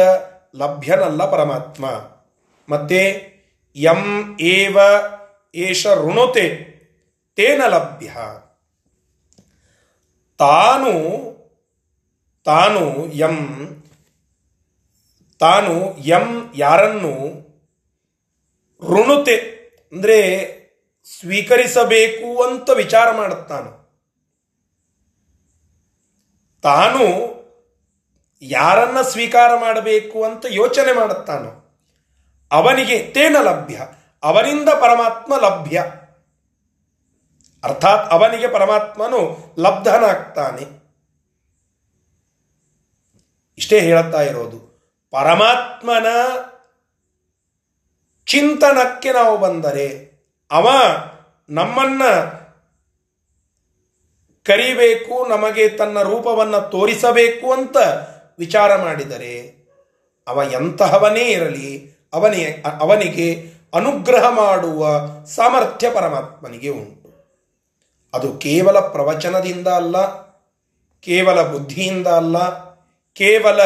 ಲಭ್ಯನಲ್ಲ 0.56 1.30
ಪರಮಾತ್ಮ. 1.30 1.86
ಮತ್ತೆ, 2.68 3.34
ಯಂ 3.76 4.36
ಏವ 4.40 4.78
ಏಷ 5.54 5.86
ಋಣುತೆ, 5.86 6.74
ತೇನ 7.36 7.62
ಲಭ್ಯ. 7.68 8.06
ತಾನು 10.38 10.94
ತಾನು 12.44 13.12
ಯಂ 13.12 13.68
ತಾನು 15.44 15.74
ಎಂ 15.96 16.26
ಯಾರನ್ನು 16.56 17.14
ಋಣುತೆ, 18.82 19.36
ಅಂದರೆ 19.92 20.18
ಸ್ವೀಕರಿಸಬೇಕು 21.06 22.42
ಅಂತ 22.42 22.70
ವಿಚಾರ 22.70 23.08
ಮಾಡುತ್ತಾನೆ 23.10 23.70
ತಾನು. 26.64 27.06
ಯಾರನ್ನ 28.42 29.00
ಸ್ವೀಕಾರ 29.02 29.50
ಮಾಡಬೇಕು 29.56 30.24
ಅಂತ 30.24 30.44
ಯೋಚನೆ 30.50 30.92
ಮಾಡುತ್ತಾನೋ 30.92 31.50
ಅವನಿಗೆ 32.50 32.96
ತೇನ 33.12 33.36
ಲಭ್ಯ, 33.40 33.76
ಅವನಿಂದ 34.22 34.68
ಪರಮಾತ್ಮ 34.80 35.32
ಲಭ್ಯ. 35.36 35.78
ಅರ್ಥಾತ್ 37.64 38.06
ಅವನಿಗೆ 38.12 38.48
ಪರಮಾತ್ಮನು 38.48 39.20
ಲಬ್ಧನಾಗ್ತಾನೆ. 39.58 40.64
ಇಷ್ಟೇ 43.58 43.78
ಹೇಳುತ್ತಾ 43.80 44.22
ಇರೋದು. 44.22 44.73
ಪರಮಾತ್ಮನ 45.14 46.06
ಚಿಂತನಕ್ಕೆ 48.26 49.12
ನಾವು 49.12 49.38
ಬಂದರೆ 49.38 49.86
ಅವ 50.50 50.68
ನಮ್ಮನ್ನ 51.50 52.02
ಕರಿಬೇಕು, 54.44 55.26
ನಮಗೆ 55.28 55.68
ತನ್ನ 55.68 56.02
ರೂಪವನ್ನು 56.02 56.70
ತೋರಿಸಬೇಕು 56.70 57.52
ಅಂತ 57.52 57.76
ವಿಚಾರ 58.38 58.76
ಮಾಡಿದರೆ 58.76 59.34
ಅವ 60.26 60.42
ಎಂತಹವನೇ 60.52 61.24
ಇರಲಿ, 61.30 61.70
ಅವನೇ, 62.12 62.64
ಅವನಿಗೆ 62.80 63.28
ಅನುಗ್ರಹ 63.74 64.28
ಮಾಡುವ 64.28 64.80
ಸಾಮರ್ಥ್ಯ 65.24 65.90
ಪರಮಾತ್ಮನಿಗೆ 65.90 66.68
ಉಂಟು. 66.68 67.10
ಅದು 68.14 68.32
ಕೇವಲ 68.32 68.80
ಪ್ರವಚನದಿಂದ 68.80 69.68
ಅಲ್ಲ, 69.68 69.96
ಕೇವಲ 71.00 71.42
ಬುದ್ಧಿಯಿಂದ 71.42 72.06
ಅಲ್ಲ, 72.06 72.36
ಕೇವಲ 73.12 73.62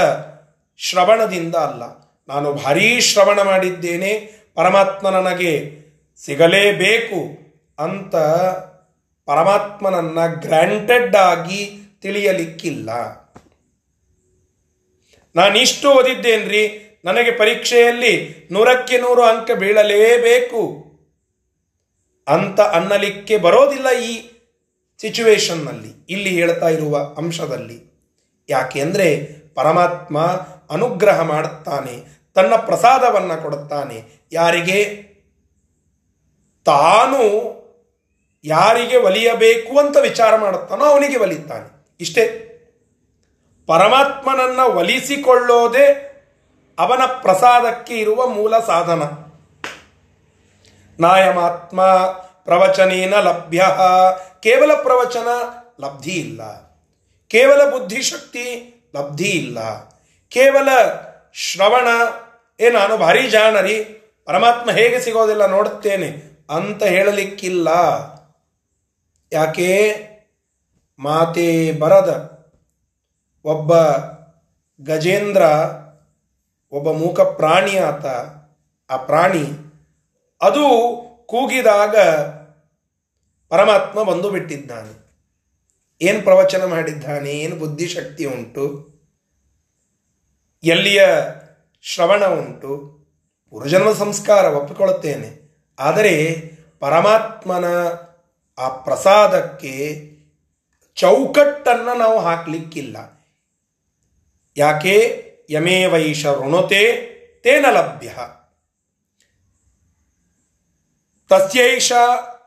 ಶ್ರವಣದಿಂದ 0.78 1.54
ಅಲ್ಲ. 1.54 1.82
ನಾನು 2.28 2.52
ಭಾರೀ 2.52 3.00
ಶ್ರವಣ 3.00 3.42
ಮಾಡಿದ್ದೇನೆ. 3.42 4.38
ಪರಮಾತ್ಮ 4.54 5.08
ನನಗೆ 5.10 5.78
ಸಿಗಲೇಬೇಕು 6.24 7.38
ಅಂತ 7.78 8.16
ಪರಮಾತ್ಮನನ್ನ 9.26 10.26
ಗ್ರ್ಯಾಂಟೆಡ್ 10.26 11.16
ಆಗಿ 11.16 11.80
ತಿಳಿಯಲಿಕ್ಕಿಲ್ಲ. 12.02 12.90
ನಾನಿಷ್ಟು 15.36 15.90
ಓದಿದ್ದೇನ್ರಿ. 15.90 16.84
ನನಗೆ 17.04 17.30
ಪರೀಕ್ಷೆಯಲ್ಲಿ 17.30 18.48
ನೂರಕ್ಕೆ 18.50 18.98
ನೂರು 18.98 19.22
ಅಂಕ 19.22 19.50
ಬೀಳಲೇಬೇಕು 19.50 20.84
ಅಂತ 22.28 22.60
ಅನ್ನಲಿಕ್ಕೆ 22.60 23.38
ಬರೋದಿಲ್ಲ 23.38 23.98
ಈ 23.98 24.30
ಸಿಚುವೇಶನ್ನಲ್ಲಿ 25.00 26.06
ಇಲ್ಲಿ 26.08 26.30
ಹೇಳ್ತಾ 26.30 26.68
ಇರುವ 26.68 26.98
ಅಂಶದಲ್ಲಿ. 26.98 27.88
ಯಾಕೆಂದ್ರೆ 28.48 29.24
ಪರಮಾತ್ಮ 29.54 30.18
ಅನುಗ್ರಹ 30.70 31.20
ಮಾಡುತ್ತಾನೆ, 31.20 32.18
ತನ್ನ 32.34 32.56
ಪ್ರಸಾದವನ್ನು 32.56 33.42
ಕೊಡುತ್ತಾನೆ. 33.42 34.26
ಯಾರಿಗೆ? 34.32 35.08
ತಾನು 36.64 37.18
ಯಾರಿಗೆ 38.44 38.96
ಒಲಿಯಬೇಕು 38.96 39.78
ಅಂತ 39.78 39.96
ವಿಚಾರ 39.96 40.36
ಮಾಡುತ್ತಾನೋ 40.36 40.84
ಅವನಿಗೆ 40.84 41.16
ಒಲಿತಾನೆ 41.16 41.86
ಇಷ್ಟೇ. 42.00 42.44
ಪರಮಾತ್ಮನನ್ನ 43.66 44.60
ಒಲಿಸಿಕೊಳ್ಳೋದೇ 44.60 46.04
ಅವನ 46.78 47.00
ಪ್ರಸಾದಕ್ಕೆ 47.22 47.94
ಇರುವ 47.94 48.26
ಮೂಲ 48.26 48.58
ಸಾಧನ. 48.58 49.02
ನಾಯಮಾತ್ಮ 51.00 51.86
ಪ್ರವಚನೇನ 52.44 53.14
ಲಭ್ಯ, 53.14 53.62
ಕೇವಲ 54.40 54.74
ಪ್ರವಚನ 54.74 55.28
ಲಬ್ಧಿ 55.80 56.10
ಇಲ್ಲ. 56.10 56.42
ಕೇವಲ 57.28 57.70
ಬುದ್ಧಿಶಕ್ತಿ 57.70 58.74
ಲಬ್ಧಿ 58.96 59.30
ಇಲ್ಲ. 59.30 59.58
ಕೇವಲ 60.28 60.68
ಶ್ರವಣ 61.32 61.88
ಏ 62.60 62.70
ನಾನು 62.70 62.96
ಭಾರಿ 62.96 63.30
ಜಾಣರಿ, 63.30 63.84
ಪರಮಾತ್ಮ 64.24 64.70
ಹೇಗೆ 64.70 65.00
ಸಿಗೋದಿಲ್ಲ 65.00 65.46
ನೋಡುತ್ತೇನೆ 65.46 66.08
ಅಂತ 66.50 66.82
ಹೇಳಲಿಕ್ಕಿಲ್ಲ. 66.82 67.68
ಯಾಕೆ? 69.32 69.68
ಮಾತೆ 70.98 71.72
ಬರದ 71.72 72.38
ಒಬ್ಬ 73.44 73.76
ಗಜೇಂದ್ರ, 74.84 75.42
ಒಬ್ಬ 76.72 76.90
ಮೂಕ 76.90 77.20
ಪ್ರಾಣಿ 77.20 77.78
ಆತ, 77.78 78.06
ಆ 78.90 78.96
ಪ್ರಾಣಿ 78.96 79.44
ಅದು 80.40 80.64
ಕೂಗಿದಾಗ 81.26 81.96
ಪರಮಾತ್ಮ 83.48 84.02
ಬಂದು 84.02 84.30
ಬಿಟ್ಟಿದ್ದಾನೆ. 84.30 85.08
ಏನು 86.00 86.22
ಪ್ರವಚನ 86.22 86.64
ಮಾಡಿದ್ದಾನೆ? 86.64 87.30
ಏನು 87.30 87.56
ಬುದ್ಧಿಶಕ್ತಿ 87.56 88.24
ಉಂಟು? 88.24 88.97
ಎಲ್ಲಿಯ 90.62 91.06
ಶ್ರವಣ 91.82 92.26
ಉಂಟು? 92.26 92.98
ಪುರುಜನ್ಮ 93.50 93.92
ಸಂಸ್ಕಾರ 93.92 94.44
ಒಪ್ಪಿಕೊಳ್ಳುತ್ತೇನೆ. 94.44 95.48
ಆದರೆ 95.78 96.42
ಪರಮಾತ್ಮನ 96.80 97.64
ಆ 98.58 98.68
ಪ್ರಸಾದಕ್ಕೆ 98.68 100.02
ಚೌಕಟ್ಟನ್ನು 100.94 101.98
ನಾವು 101.98 102.18
ಹಾಕಲಿಕ್ಕಿಲ್ಲ. 102.18 102.96
ಯಾಕೆ? 104.56 105.24
ಯಮೇ 105.50 105.84
ವೈಷ 105.84 106.26
ಋಣತೆ 106.26 106.92
ತೇನ 107.42 107.66
ಲಭ್ಯ. 107.70 108.12
ತಸ್ಯೈಷ 111.28 111.92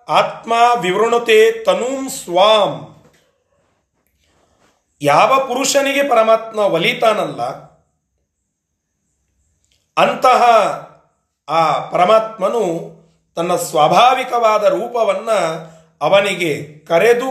ಆತ್ಮ 0.09 0.53
ವಿವೃಣುತೆ 0.81 1.63
ತನೂಂ 1.63 2.09
ಸ್ವಾಂ. 2.09 2.95
ಯಾವ 5.01 5.47
ಪುರುಷನಿಗೆ 5.47 6.03
ಪರಮಾತ್ಮ 6.03 6.59
ಒಲಿತಾನಲ್ಲ 6.59 7.70
ಅಂತಹ 10.01 10.41
ಆ 11.49 11.89
ಪರಮಾತ್ಮನು 11.89 12.91
ತನ್ನ 13.35 13.55
ಸ್ವಾಭಾವಿಕವಾದ 13.55 14.63
ರೂಪವನ್ನ 14.63 15.29
ಅವನಿಗೆ 16.01 16.63
ಕರೆದು 16.85 17.29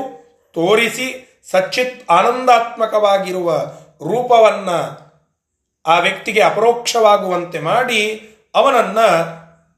ತೋರಿಸಿ 0.55 1.27
ಸಚ್ಚಿತ್ 1.51 2.11
ಆನಂದಾತ್ಮಕವಾಗಿರುವ 2.11 3.53
ರೂಪವನ್ನ 4.01 4.71
ಆ 5.87 5.99
ವ್ಯಕ್ತಿಗೆ 5.99 6.41
ಅಪರೋಕ್ಷವಾಗುವಂತೆ 6.41 7.61
ಮಾಡಿ 7.61 8.31
ಅವನನ್ನ 8.55 8.99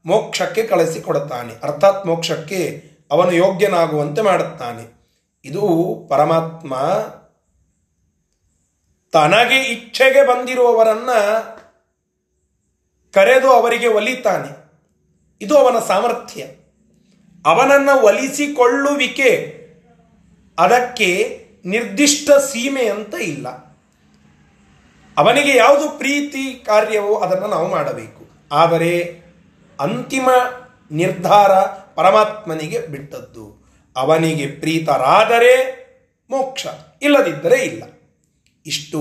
ಮೋಕ್ಷಕ್ಕೆ 0.05 0.63
ಕಳಿಸಿಕೊಡುತ್ತಾನೆ. 0.63 1.53
ಅರ್ಥಾತ್ 1.63 2.05
ಮೋಕ್ಷಕ್ಕೆ 2.05 2.83
ಅವನು 3.11 3.31
ಯೋಗ್ಯನಾಗುವಂತೆ 3.31 4.21
ಮಾಡುತ್ತಾನೆ. 4.21 4.83
ಇದು 5.45 5.61
ಪರಮಾತ್ಮ 6.09 6.75
ತನಗೆ 9.11 9.59
ಇಚ್ಛೆಗೆ 9.63 10.27
ಬಂದಿರುವವರನ್ನ 10.27 11.09
ಕರೆದು 13.13 13.49
ಅವರಿಗೆ 13.49 13.87
ಒಲಿತಾನೆ 13.87 14.63
ಇದು 15.41 15.57
ಅವನ 15.57 15.79
ಸಾಮರ್ಥ್ಯ. 15.79 16.45
ಅವನನ್ನ 17.45 17.89
ಒಲಿಸಿಕೊಳ್ಳುವಿಕೆ 18.01 19.59
ಅದಕ್ಕೆ 20.59 21.43
ನಿರ್ದಿಷ್ಟ 21.65 22.31
ಸೀಮೆ 22.31 22.85
ಅಂತ 22.85 23.13
ಇಲ್ಲ. 23.21 23.47
ಅವನಿಗೆ 25.17 25.57
ಯಾವುದು 25.57 25.89
ಪ್ರೀತಿ 25.89 26.63
ಕಾರ್ಯವೋ 26.65 27.15
ಅದನ್ನು 27.15 27.47
ನಾವು 27.47 27.67
ಮಾಡಬೇಕು. 27.67 28.25
ಆದರೆ 28.51 29.21
ಅಂತಿಮ 29.79 30.29
ನಿರ್ಧಾರ 30.91 31.51
ಪರಮಾತ್ಮನಿಗೆ 31.95 32.79
ಬಿಟ್ಟದ್ದು. 32.79 33.63
ಅವನಿಗೆ 33.97 34.47
ಪ್ರೀತರಾದರೆ 34.47 35.83
ಮೋಕ್ಷ, 36.29 36.67
ಇಲ್ಲದಿದ್ದರೆ 37.01 37.55
ಇಲ್ಲ. 37.55 37.83
ಇಷ್ಟು 38.65 38.99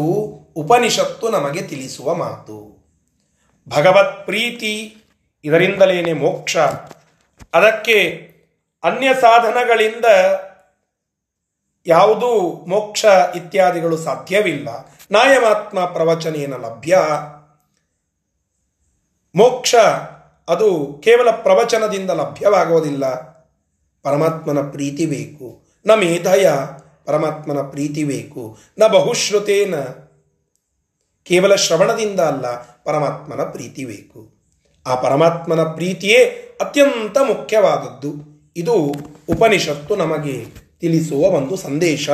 ಉಪನಿಷತ್ತು 0.56 1.28
ನಮಗೆ 1.28 1.62
ತಿಳಿಸುವ 1.62 2.14
ಮಾತು. 2.14 2.81
ಭಗವತ್ 3.68 4.24
ಪ್ರೀತಿ 4.24 4.96
ಇದರಿಂದಲೇನೆ 5.44 6.12
ಮೋಕ್ಷ. 6.12 6.56
ಅದಕ್ಕೆ 7.54 8.28
ಅನ್ಯ 8.84 9.14
ಸಾಧನಗಳಿಂದ 9.14 10.04
ಯಾವುದೂ 11.86 12.64
ಮೋಕ್ಷ 12.68 13.04
ಇತ್ಯಾದಿಗಳು 13.34 13.96
ಸಾಧ್ಯವಿಲ್ಲ. 13.96 14.68
ನಾಯಮಾತ್ಮ 15.10 15.84
ಪ್ರವಚನೇನ 15.84 16.54
ಲಭ್ಯ. 16.54 16.98
ಮೋಕ್ಷ 19.34 19.74
ಅದು 20.48 21.00
ಕೇವಲ 21.02 21.30
ಪ್ರವಚನದಿಂದ 21.30 22.10
ಲಭ್ಯವಾಗುವುದಿಲ್ಲ. 22.10 23.32
ಪರಮಾತ್ಮನ 24.02 24.70
ಪ್ರೀತಿ 24.70 25.06
ಬೇಕು. 25.06 25.62
ನ 25.86 25.90
ಮೇಧಯ 25.94 26.50
ಪರಮಾತ್ಮನ 27.04 27.70
ಪ್ರೀತಿ 27.70 28.04
ಬೇಕು. 28.04 28.58
ನ 28.78 28.86
ಬಹುಶ್ರುತೇನ 28.86 29.74
ಕೇವಲ 31.24 31.54
ಶ್ರವಣದಿಂದ 31.54 32.20
ಅಲ್ಲ, 32.20 32.46
ಪರಮಾತ್ಮನ 32.84 33.40
ಪ್ರೀತಿ 33.40 33.84
ಬೇಕು. 33.84 34.32
ಆ 34.86 34.94
ಪರಮಾತ್ಮನ 34.94 35.62
ಪ್ರೀತಿಯೇ 35.62 36.24
ಅತ್ಯಂತ 36.60 37.18
ಮುಖ್ಯವಾದದ್ದು. 37.18 38.32
ಇದು 38.56 38.74
ಉಪನಿಷತ್ತು 39.28 39.96
ನಮಗೆ 39.96 40.44
ತಿಳಿಸುವ 40.80 41.18
ಒಂದು 41.18 41.56
ಸಂದೇಶ. 41.56 42.10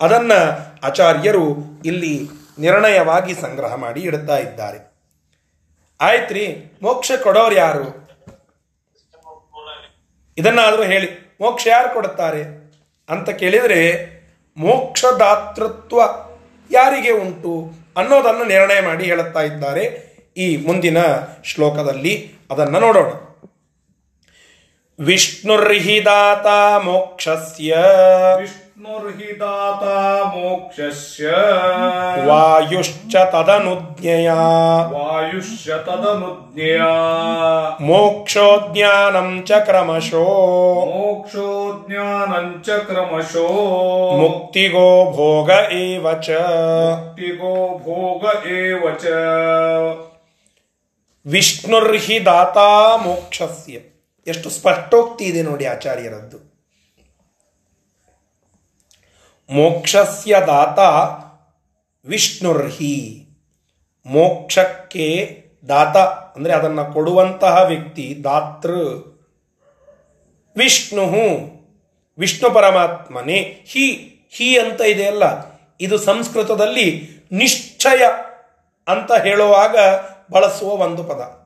ಅದನ್ನ 0.00 0.32
ಆಚಾರ್ಯರು 0.82 1.56
ಇಲ್ಲಿ 1.84 2.28
ನಿರ್ಣಯವಾಗಿ 2.58 3.34
ಸಂಗ್ರಹ 3.34 3.74
ಮಾಡಿ 3.74 4.00
ಇಡ್ತಾ 4.00 4.36
ಇದ್ದಾರೆ. 4.36 4.92
ಆಯ್ತ್ರಿ, 6.00 6.72
ಮೋಕ್ಷ 6.82 7.12
ಕೊಡೋರು 7.22 7.54
ಯಾರು? 7.54 8.02
ಇದನ್ನಾದರೂ 10.38 10.82
ಹೇಳಿ. 10.82 11.36
ಮೋಕ್ಷ 11.40 11.66
ಯಾರು 11.66 11.94
ಕೊಡುತ್ತಾರೆ? 11.94 12.42
ಅಂತ 13.08 13.30
ಕೇಳಿದರೆ 13.30 14.12
ಮೋಕ್ಷದಾತೃತ್ವ 14.56 16.00
ಯಾರಿಗೆ 16.70 17.10
ಉಂಟು? 17.10 17.81
ಅನ್ನೋದನ್ನು 17.96 18.44
ನಿರ್ಣಯ 18.44 18.80
ಮಾಡಿ 18.80 19.04
ಹೇಳುತ್ತಾ 19.04 19.40
ಇದ್ದಾರೆ 19.40 20.12
ಈ 20.36 20.56
ಮುಂದಿನ 20.56 20.98
ಶ್ಲೋಕದಲ್ಲಿ 21.44 22.32
ಅದನ್ನು 22.50 22.80
ನೋಡೋಣ. 22.80 23.10
ವಿಷ್ಣುರ್ಹಿ 25.04 26.04
ದಾತ 26.04 26.46
ಮೋಕ್ಷಸ್ಯ. 26.82 27.76
ವಿಷ್ಣುರ್ಹಿ 28.76 29.40
ದಾತ 29.40 29.82
ಮೋಕ್ಷಸ್ಯ 30.26 31.30
ವಾಯುಶ್ಚ 32.26 33.16
ತದನುಜ್ಞೆಯ 33.16 34.28
तदनुज्ञया। 35.86 36.86
मोक्षो 37.80 38.46
ಮೋಕ್ಷೋ 38.68 39.46
च 39.46 39.50
क्रमशो। 39.50 39.64
ಕ್ರಮಶೋ 39.64 40.24
ಮೋಕ್ಷೋ 40.86 41.86
ಜ್ಞಾನಂಚ 41.88 42.68
ಕ್ರಮಶೋ 42.68 43.46
ಮುಕ್ತಿಗೋ 44.16 45.12
ಭೋಗ 45.12 45.50
एव 45.72 46.12
ಚ 46.20 46.30
ಮುಕ್ತಿಗೋ 46.30 47.78
ಭೋಗ 47.78 48.24
एव 48.46 48.86
च। 49.04 49.06
ವಿಷ್ಣುರ್ಹಿ 51.26 52.24
ದಾತ 52.24 52.58
ಮೋಕ್ಷಸ್ಯ 53.06 53.72
ಎಷ್ಟು 54.26 54.50
ಸ್ಪಷ್ಟೋಕ್ತಿ 54.50 55.24
ಇದೆ 55.24 55.42
ನೋಡಿ 55.42 55.66
ಆಚಾರ್ಯರದ್ದು. 55.66 56.51
ಮೋಕ್ಷಸ್ಯ 59.52 60.36
ದಾತ 60.46 60.78
ವಿಷ್ಣುರ್ಹಿ. 62.08 63.26
ಮೋಕ್ಷಕ್ಕೆ 64.06 65.38
ದಾತ 65.68 65.96
ಅಂದರೆ 66.36 66.52
ಅದನ್ನು 66.52 66.92
ಕೊಡುವಂತಹ 66.92 67.64
ವ್ಯಕ್ತಿ 67.66 68.20
ದಾತೃ. 68.24 68.76
ವಿಷ್ಣು 70.56 71.02
ವಿಷ್ಣು 72.18 72.50
ಪರಮಾತ್ಮನೇ. 72.50 73.38
ಹಿ 73.66 73.92
ಹಿ 74.30 74.58
ಅಂತ 74.58 74.80
ಇದೆಯಲ್ಲ 74.80 75.22
ಇದು 75.80 75.98
ಸಂಸ್ಕೃತದಲ್ಲಿ 75.98 77.08
ನಿಶ್ಚಯ 77.32 78.02
ಅಂತ 78.88 79.12
ಹೇಳುವಾಗ 79.12 79.76
ಬಳಸುವ 80.32 80.68
ಒಂದು 80.68 81.04
ಪದ. 81.04 81.42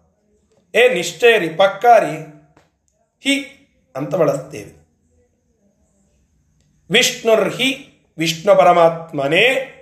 ಏ 0.75 0.95
ನಿಶ್ಚಯ 0.95 1.39
ರೀ 1.39 1.49
ಪಕ್ಕಾರಿ 1.49 2.17
ಹಿ 3.21 3.35
ಅಂತ 3.97 4.15
ಬಳಸ್ತೇವೆ. 4.15 4.87
ವಿಷ್ಣುರ್ಹಿ 6.91 7.93
ವಿಷ್ಣು 8.19 8.57
ಪರಮಾತ್ಮನೇ 8.57 9.73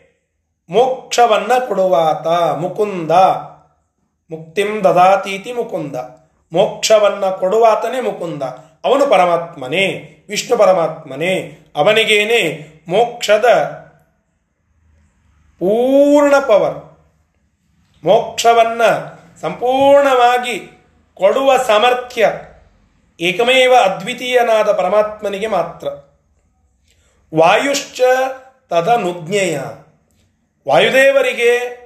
ಮೋಕ್ಷವನ್ನ 0.70 1.52
ಕೊಡುವಾತ, 1.68 2.26
ಮುಕುಂದ. 2.56 3.10
ಮುಕ್ತಿಂ 4.30 4.84
ದದಾತೀತಿ 4.84 5.52
ಮುಕುಂದ. 5.52 5.96
ಮೋಕ್ಷವನ್ನ 6.52 7.30
ಕೊಡುವಾತನೇ 7.30 8.00
ಮುಕುಂದ. 8.00 8.42
ಅವನು 8.84 9.06
ಪರಮಾತ್ಮನೇ, 9.06 9.86
ವಿಷ್ಣು 10.28 10.56
ಪರಮಾತ್ಮನೇ. 10.56 11.58
ಅವನಿಗೇನೆ 11.76 12.66
ಮೋಕ್ಷದ 12.88 13.44
ಪೂರ್ಣ 15.58 16.34
ಪವರ್. 16.38 16.84
ಮೋಕ್ಷವನ್ನ 18.04 18.82
ಸಂಪೂರ್ಣವಾಗಿ 19.42 20.58
ಕೊಡುವ 21.14 21.56
ಸಾಮರ್ಥ್ಯ 21.56 22.32
ಏಕಮೇವ 23.20 23.74
ಅದ್ವಿತೀಯನಾದ 23.84 24.72
ಪರಮಾತ್ಮನಿಗೆ 24.72 25.46
ಮಾತ್ರ. 25.46 25.88
ವಾಯುಶ್ಚ 27.36 28.00
ತದನುಜ್ಞೇಯ. 28.70 29.60
ವಾಯುದೇವರಿಗೆ 30.68 31.84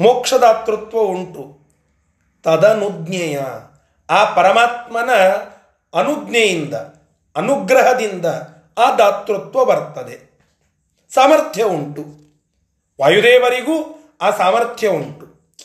ಮೋಕ್ಷದಾತೃತ್ವ 0.00 0.98
ಉಂಟು. 0.98 1.58
ತದನುಜ್ಞೇಯ. 2.42 3.40
ಆ 4.10 4.34
ಪರಮಾತ್ಮನ 4.34 5.10
ಅನುಜ್ಞೆಯಿಂದ, 5.94 6.74
ಅನುಗ್ರಹದಿಂದ 7.36 8.26
ಆ 8.78 8.96
ದಾತೃತ್ವ 8.96 9.64
ಬರ್ತದೆ. 9.64 10.38
ಸಾಮರ್ಥ್ಯ 11.14 11.64
ಉಂಟು. 11.64 12.04
ವಾಯುದೇವರಿಗೂ 13.00 14.02
ಆ 14.22 14.30
ಸಾಮರ್ಥ್ಯ 14.30 14.88
ಉಂಟು. 14.88 15.56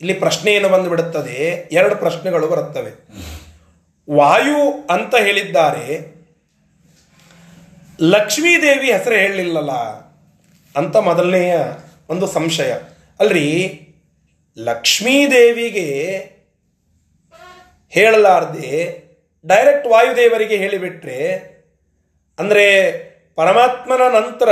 ಇಲ್ಲಿ 0.00 0.14
ಪ್ರಶ್ನೆ 0.14 0.52
ಏನು 0.52 0.68
ಬಂದುಬಿಡುತ್ತದೆ? 0.68 1.68
ಎರಡು 1.72 1.96
ಪ್ರಶ್ನೆಗಳು 1.96 2.48
ಬರುತ್ತವೆ. 2.48 2.90
ವಾಯು 4.16 4.86
ಅಂತ 4.90 5.14
ಹೇಳಿದ್ದಾರೆ. 5.16 6.13
ಲಕ್ಷ್ಮೀದೇವಿ 7.98 8.92
ಹೆಸರು 8.92 9.14
ಹೇಳಲಿಲ್ಲಲ್ಲ? 9.14 9.72
ಅಂತ 10.74 10.96
ಮೊದಲನೆಯ 10.96 11.56
ಒಂದು 12.10 12.26
ಸಂಶಯ. 12.26 12.72
ಅಲ್ರಿ 13.20 13.48
ಲಕ್ಷ್ಮೀದೇವಿಗೆ 14.58 15.88
ಹೇಳಲಾರ್ದೆ 17.92 18.70
ಡೈರೆಕ್ಟ್ 19.46 19.86
ವಾಯುದೇವರಿಗೆ 19.86 20.56
ಹೇಳಿಬಿಟ್ರೆ, 20.56 21.20
ಅಂದರೆ 22.38 22.66
ಪರಮಾತ್ಮನ 23.34 24.02
ನಂತರ 24.14 24.48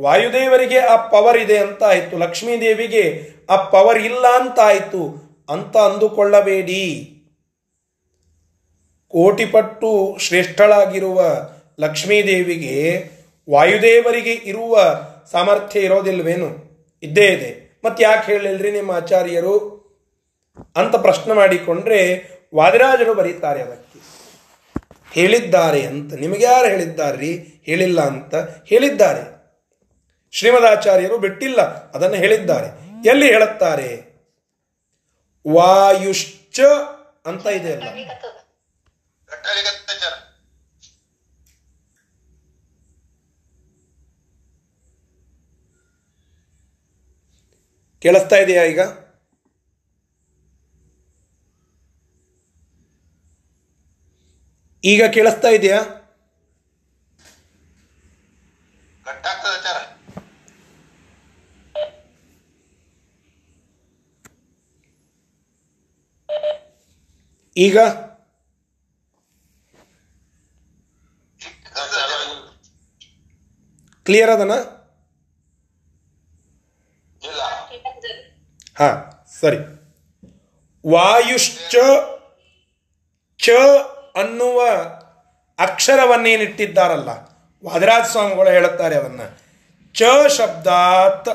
ವಾಯುದೇವರಿಗೆ 0.00 0.78
ಆ 0.78 0.96
ಪವರ್ 1.08 1.38
ಇದೆ 1.38 1.58
ಅಂತ 1.58 1.82
ಆಯಿತು 1.84 2.18
ಲಕ್ಷ್ಮೀದೇವಿಗೆ 2.18 3.04
ಆ 3.50 3.56
ಪವರ್ 3.56 3.98
ಇಲ್ಲ 3.98 4.26
ಅಂತ 4.40 4.58
ಆಯಿತು 4.60 5.02
ಅಂತ 5.50 5.76
ಅಂದುಕೊಳ್ಳಬೇಡಿ. 5.76 7.12
ಕೋಟಿಪಟ್ಟು 9.08 10.16
ಶ್ರೇಷ್ಠಳಾಗಿರುವ 10.20 11.20
ಲಕ್ಷ್ಮೀದೇವಿಗೆ 11.80 13.10
ವಾಯುದೇವರಿಗೆ 13.50 14.32
ಇರುವ 14.32 15.00
ಸಾಮರ್ಥ್ಯ 15.32 15.80
ಇರೋದಿಲ್ವೇನು? 15.80 16.48
ಇದ್ದೇ 17.02 17.26
ಇದೆ. 17.26 17.80
ಮತ್ತೆ 17.84 18.04
ಯಾಕೆ 18.04 18.32
ಹೇಳಿಲ್ರಿ 18.32 18.72
ನಿಮ್ಮ 18.72 18.90
ಆಚಾರ್ಯರು? 18.90 19.76
ಅಂತ 20.76 20.96
ಪ್ರಶ್ನೆ 20.96 21.34
ಮಾಡಿಕೊಂಡ್ರೆ 21.34 22.30
ವಾದಿರಾಜರು 22.54 23.14
ಬರೀತಾರೆ 23.14 23.62
ಅದಕ್ಕೆ. 23.62 24.00
ಹೇಳಿದ್ದಾರೆ 25.12 25.82
ಅಂತ. 25.82 26.14
ನಿಮಗೆ 26.14 26.44
ಯಾರು 26.44 26.68
ಹೇಳಿದ್ದಾರ್ರಿ? 26.68 27.62
ಹೇಳಿಲ್ಲ 27.66 28.00
ಅಂತ 28.00 28.34
ಹೇಳಿದ್ದಾರೆ. 28.64 29.36
ಶ್ರೀಮದಾಚಾರ್ಯರು 30.32 31.18
ಬಿಟ್ಟಿಲ್ಲ, 31.18 31.90
ಅದನ್ನು 31.90 32.16
ಹೇಳಿದ್ದಾರೆ. 32.16 32.86
ಎಲ್ಲಿ 33.08 33.26
ಹೇಳುತ್ತಾರೆ? 33.26 34.16
ವಾಯುಶ್ಚ 35.48 36.60
ಅಂತ 37.26 37.46
ಇದೆ 37.46 37.72
ಅಲ್ಲ. 37.72 37.84
ಕೇಳಿಸ್ತಾ 48.06 48.36
ಇದೆಯಾ 48.36 48.64
ಈಗ? 48.72 48.80
ಈಗ 54.84 55.02
ಕೇಳಿಸ್ತಾ 55.14 55.48
ಇದೆಯಾ? 55.48 55.80
ಈಗ? 67.56 67.78
ಕ್ಲಿಯರ್ 74.06 74.30
ಅದನ? 74.30 74.52
ಹಾ, 78.78 78.88
ಸರಿ. 79.40 79.58
ವಾಯುಶ್ಚ 80.92 81.76
ಚ 83.38 83.50
ಅನ್ನುವ 84.14 84.58
ಅಕ್ಷರವನ್ನೇನಿಟ್ಟಿದ್ದಾರಲ್ಲ, 85.58 87.08
ವಾದರಾಜ 87.62 88.02
ಸ್ವಾಮಿಗಳು 88.02 88.50
ಹೇಳುತ್ತಾರೆ 88.50 88.96
ಅವನ್ನ. 88.96 89.20
ಚ 89.94 90.02
ಶಬ್ದಾತ್ 90.28 91.28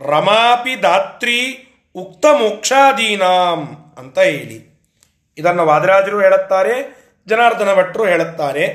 ರಮಾಪಿ 0.00 0.82
ದಾತ್ರಿ 0.82 1.38
ಉಕ್ತ 1.94 2.26
ಮೋಕ್ಷಾದೀನಾಂ 2.26 3.60
ಅಂತ 3.98 4.18
ಹೇಳಿ. 4.18 4.58
ಇದನ್ನು 5.38 5.66
ವಾದರಾಜರು 5.66 6.20
ಹೇಳುತ್ತಾರೆ, 6.20 6.74
ಜನಾರ್ದನ 7.26 7.74
ಭಟ್ರು 7.74 8.04
ಹೇಳುತ್ತಾರೆ. 8.04 8.66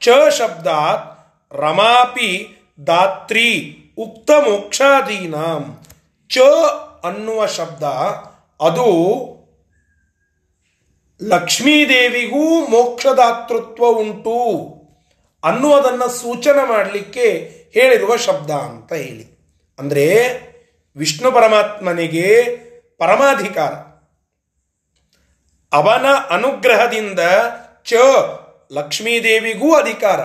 ಚ 0.00 0.08
ಶಬ್ದಾತ್ 0.38 1.06
ರಮಾಪಿ 1.54 2.30
ದಾತ್ರಿ 2.86 3.48
ಉಕ್ತ 3.98 4.30
ಮೋಕ್ಷಾದೀನಾಂ 4.30 5.64
ಚ 6.28 6.38
ಅನ್ನುವ 7.04 7.46
ಶಬ್ದ, 7.46 7.82
ಅದು 8.60 8.86
ಲಕ್ಷ್ಮೀದೇವಿಗೂ 11.22 12.66
ಮೋಕ್ಷದಾತೃತ್ವ 12.66 13.86
ಉಂಟು 13.86 14.66
ಅನ್ನುವುದನ್ನು 15.44 16.08
ಸೂಚನೆ 16.08 16.68
ಮಾಡಲಿಕ್ಕೆ 16.68 17.56
ಹೇಳಿರುವ 17.74 18.16
ಶಬ್ದ 18.16 18.50
ಅಂತ 18.50 18.92
ಹೇಳಿ. 18.92 19.56
ಅಂದರೆ 19.78 20.06
ವಿಷ್ಣು 20.96 21.32
ಪರಮಾತ್ಮನಿಗೆ 21.32 22.42
ಪರಮಾಧಿಕಾರ. 22.98 23.72
ಅವನ 25.72 26.06
ಅನುಗ್ರಹದಿಂದ 26.30 27.20
ಚ 27.84 27.92
ಲಕ್ಷ್ಮೀದೇವಿಗೂ 28.72 29.74
ಅಧಿಕಾರ. 29.74 30.20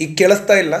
ಈಗ 0.00 0.10
ಕೇಳಿಸ್ತಾ 0.18 0.54
ಇಲ್ಲ. 0.56 0.74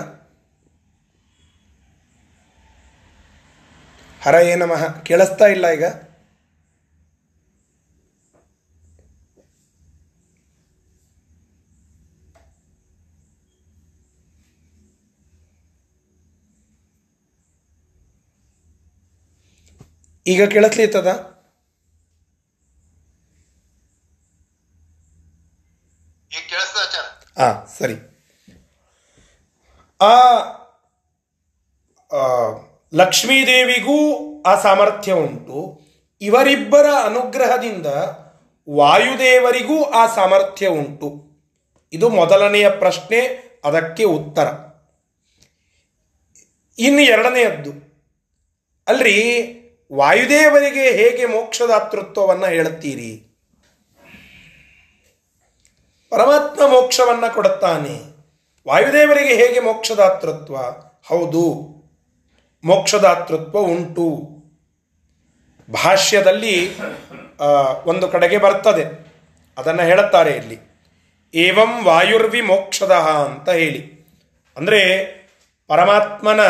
ಹರ 4.20 4.36
ಏ 4.44 4.54
ನಮಃ. 4.54 4.82
ಕೇಳಿಸ್ತಾ 5.02 5.46
ಇಲ್ಲ 5.46 5.66
ಈಗ. 5.70 5.84
ಈಗ 20.26 20.42
ಕೇಳಿಸ್ಲಿತ್ತದ 20.48 21.10
ಹಾಂ 27.36 27.56
ಸರಿ. 27.78 27.96
ಆ 30.00 30.38
ಲಕ್ಷ್ಮೀದೇವಿಗೂ 32.94 34.16
ಆ 34.42 34.60
ಸಾಮರ್ಥ್ಯ 34.60 35.12
ಉಂಟು. 35.12 35.80
ಇವರಿಬ್ಬರ 36.20 36.86
ಅನುಗ್ರಹದಿಂದ 37.04 37.86
ವಾಯುದೇವರಿಗೂ 38.76 39.84
ಆ 39.84 40.14
ಸಾಮರ್ಥ್ಯ 40.14 40.68
ಉಂಟು. 40.68 41.30
ಇದು 41.92 42.08
ಮೊದಲನೆಯ 42.08 42.70
ಪ್ರಶ್ನೆ, 42.70 43.20
ಅದಕ್ಕೆ 43.64 44.04
ಉತ್ತರ. 44.04 44.48
ಇನ್ನು 46.78 47.02
ಎರಡನೆಯದ್ದು. 47.02 47.70
ಅಲ್ರಿ, 48.88 49.50
ವಾಯುದೇವರಿಗೆ 49.92 50.82
ಹೇಗೆ 50.82 51.26
ಮೋಕ್ಷದಾತೃತ್ವವನ್ನು 51.26 52.46
ಹೇಳುತ್ತೀರಿ? 52.46 53.26
ಪರಮಾತ್ಮ 56.10 56.62
ಮೋಕ್ಷವನ್ನು 56.66 57.34
ಕೊಡುತ್ತಾನೆ. 57.34 58.09
ವಾಯುದೇವರಿಗೆ 58.70 59.34
ಹೇಗೆ 59.34 59.60
ಮೋಕ್ಷದಾತೃತ್ವ? 59.60 60.56
ಹೌದು. 61.06 61.66
ಮೋಕ್ಷದಾತೃತ್ವ 62.64 63.58
ಉಂಟು. 63.58 64.28
ಭಾಷ್ಯದಲ್ಲಿ 65.72 66.78
ಒಂದು 67.86 68.08
ಕಡೆಗೆ 68.08 68.38
ಬರ್ತದೆ. 68.38 69.06
ಅದನ್ನು 69.58 69.82
ಹೇಳುತ್ತಾರೆ 69.82 70.30
ಇಲ್ಲಿ. 70.30 70.58
ಏವಂ 71.34 71.84
ವಾಯುರ್ವಿ 71.84 72.40
ಮೋಕ್ಷದ 72.40 72.92
ಅಂತ 72.92 73.48
ಹೇಳಿ. 73.48 74.06
ಅಂದರೆ, 74.56 75.04
ಪರಮಾತ್ಮನ 75.68 76.40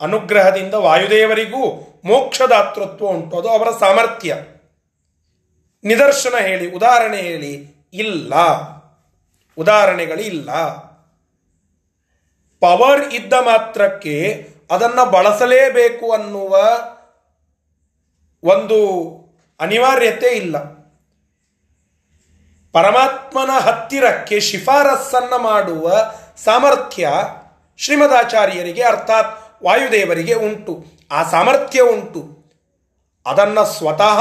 ಅನುಗ್ರಹದಿಂದ 0.00 0.74
ವಾಯುದೇವರಿಗೂ 0.74 2.00
ಮೋಕ್ಷದಾತೃತ್ವ 2.04 3.06
ಉಂಟು. 3.06 3.38
ಅದು 3.38 3.48
ಅವರ 3.48 3.68
ಸಾಮರ್ಥ್ಯ. 3.80 4.36
ನಿದರ್ಶನ 5.84 6.34
ಹೇಳಿ, 6.46 6.72
ಉದಾಹರಣೆ 6.72 7.16
ಹೇಳಿ, 7.16 7.86
ಇಲ್ಲ. 7.92 8.34
ಉದಾಹರಣೆಗಳಿಲ್ಲ 9.58 10.50
ಪವರ್ 12.66 13.14
ಇದ್ದ 13.14 13.32
ಮಾತ್ರಕ್ಕೆ 13.32 14.48
ಅದನ್ನು 14.70 15.10
ಬಳಸಲೇಬೇಕು 15.10 16.12
ಅನ್ನುವ 16.12 16.58
ಒಂದು 18.42 19.10
ಅನಿವಾರ್ಯತೆ 19.60 20.26
ಇಲ್ಲ. 20.26 20.58
ಪರಮಾತ್ಮನ 22.72 23.50
ಹತ್ತಿರಕ್ಕೆ 23.58 24.40
ಶಿಫಾರಸ್ಸನ್ನು 24.40 25.38
ಮಾಡುವ 25.38 26.14
ಸಾಮರ್ಥ್ಯ 26.44 27.08
ಶ್ರೀಮದಾಚಾರ್ಯರಿಗೆ 27.78 28.82
ಅರ್ಥಾತ್ 28.82 29.64
ವಾಯುದೇವರಿಗೆ 29.64 30.34
ಉಂಟು. 30.34 30.84
ಆ 31.10 31.30
ಸಾಮರ್ಥ್ಯ 31.30 31.80
ಉಂಟು. 31.80 32.52
ಅದನ್ನು 33.26 33.64
ಸ್ವತಃ 33.64 34.20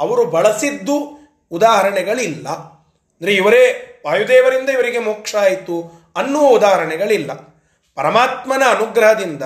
ಅವರು 0.00 0.24
ಬಳಸಿದ್ದು 0.24 1.18
ಉದಾಹರಣೆಗಳಿಲ್ಲ. 1.50 2.48
ಅಂದರೆ 2.48 3.34
ಇವರೇ 3.34 3.90
ವಾಯುದೇವರಿಂದ 4.06 4.68
ಇವರಿಗೆ 4.68 4.98
ಮೋಕ್ಷ 4.98 5.34
ಆಯಿತು 5.34 6.04
ಅನ್ನುವ 6.16 6.48
ಉದಾಹರಣೆಗಳಿಲ್ಲ. 6.48 7.53
ಪರಮಾತ್ಮನ 7.94 8.62
ಅನುಗ್ರಹದಿಂದ 8.70 9.42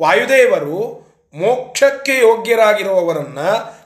ವಾಯುದೇವರು 0.00 1.10
ಮೋಕ್ಷಕ್ಕೆ 1.34 2.18
ಯೋಗ್ಯರಾಗಿರುವವರನ್ನ 2.18 3.38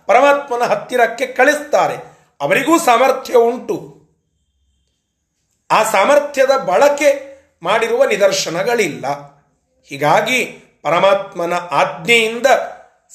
ಪರಮಾತ್ಮನ 0.06 0.62
ಹತ್ತಿರಕ್ಕೆ 0.62 1.26
ಕಳಿಸ್ತಾರೆ. 1.26 1.96
ಅವರಿಗೂ 2.40 2.78
ಸಾಮರ್ಥ್ಯ 2.78 3.34
ಉಂಟು. 3.34 4.02
ಆ 5.70 5.82
ಸಾಮರ್ಥ್ಯದ 5.82 6.50
ಬಳಕೆ 6.50 7.34
ಮಾಡಿರುವ 7.62 8.04
ನಿದರ್ಶನಗಳಿಲ್ಲ. 8.04 9.06
ಹೀಗಾಗಿ 9.84 10.44
ಪರಮಾತ್ಮನ 10.82 11.52
ಆಜ್ಞೆಯಿಂದ 11.54 12.46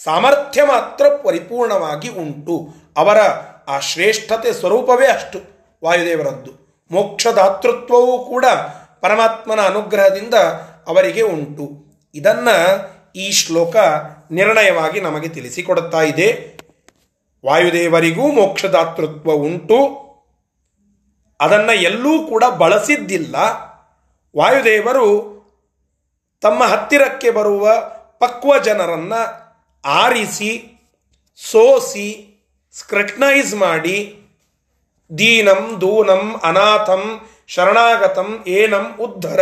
ಸಾಮರ್ಥ್ಯ 0.03 0.63
ಮಾತ್ರ 0.63 1.09
ಪರಿಪೂರ್ಣವಾಗಿ 1.09 2.09
ಉಂಟು. 2.09 2.67
ಅವರ 2.97 3.17
ಆ 3.67 3.79
ಶ್ರೇಷ್ಠತೆ 3.79 4.53
ಸ್ವರೂಪವೇ 4.53 5.07
ಅಷ್ಟು. 5.07 5.59
ವಾಯುದೇವರದ್ದು 5.83 6.51
ಮೋಕ್ಷದಾತೃತ್ವವೂ 6.91 8.25
ಕೂಡ 8.25 8.45
ಪರಮಾತ್ಮನ 9.01 9.59
ಅನುಗ್ರಹದಿಂದ 9.59 10.33
ಅವರಿಗೆ 10.87 11.21
ಉಂಟು. 11.21 11.85
ಇದನ್ನ 12.13 12.47
ಈ 13.15 13.31
ಶ್ಲೋಕ 13.31 13.75
ನಿರ್ಣಯವಾಗಿ 14.31 15.01
ನಮಗೆ 15.01 15.29
ತಿಳಿಸಿಕೊಡುತ್ತಾ 15.29 16.01
ಇದೆ. 16.01 16.57
ವಾಯುದೇವರಿಗೂ 17.45 18.31
ಮೋಕ್ಷದಾತೃತ್ವ 18.31 19.31
ಉಂಟು. 19.31 20.09
ಅದನ್ನು 21.41 21.73
ಎಲ್ಲೂ 21.73 22.27
ಕೂಡ 22.27 22.43
ಬಳಸಿದ್ದಿಲ್ಲ. 22.43 23.35
ವಾಯುದೇವರು 24.37 25.39
ತಮ್ಮ 26.41 26.63
ಹತ್ತಿರಕ್ಕೆ 26.63 27.31
ಬರುವ 27.31 27.69
ಪಕ್ವ 28.19 28.57
ಜನರನ್ನು 28.57 29.49
ಆರಿಸಿ, 29.85 30.79
ಸೋಸಿ 31.51 32.25
ಸ್ಕ್ರಟ್ನೈಸ್ 32.73 33.55
ಮಾಡಿ, 33.55 34.15
ದೀನಂ 35.17 35.77
ದೂನಂ 35.81 36.35
ಅನಾಥಂ 36.43 37.29
ಶರಣಾಗತಂ 37.49 38.43
ಏನಂ 38.47 38.95
ಉದ್ಧರ. 38.99 39.39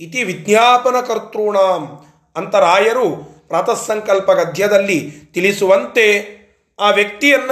ಇತಿ 0.00 0.24
ವಿಜ್ಞಾಪನ 0.24 1.00
ಕರ್ತೃಣಾಂ 1.00 2.04
ಅಂತ 2.36 2.54
ರಾಯರು 2.54 3.16
ಪ್ರಾತಃಸಂಕಲ್ಪ 3.48 4.30
ಗದ್ಯದಲ್ಲಿ 4.30 5.10
ತಿಳಿಸುವಂತೆ 5.34 6.34
ಆ 6.80 6.90
ವ್ಯಕ್ತಿಯನ್ನ 6.90 7.50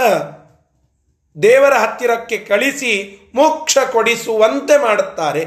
ದೇವರ 1.43 1.75
ಹತ್ತಿರಕ್ಕೆ 1.75 2.39
ಕಳಿಸಿ 2.39 3.19
ಮೋಕ್ಷ 3.35 3.79
ಕೊಡಿಸುವಂತೆ 3.93 4.77
ಮಾಡುತ್ತಾರೆ. 4.77 5.45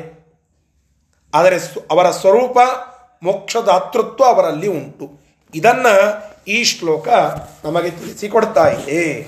ಆದರೆ 1.34 1.60
ಅವರ 1.92 2.12
ಸ್ವರೂಪ 2.12 2.58
ಮೋಕ್ಷದಾತೃತ್ವ 3.24 4.24
ಅವರಲ್ಲಿ 4.24 4.68
ಉಂಟು. 4.68 5.20
ಇದನ್ನು 5.54 6.24
ಈ 6.48 6.64
ಶ್ಲೋಕ 6.64 7.08
ನಮಗೆ 7.66 7.90
ತಿಳಿಸಿಕೊಡ್ತಾ 7.90 8.68
ಇದೆ. 8.68 9.28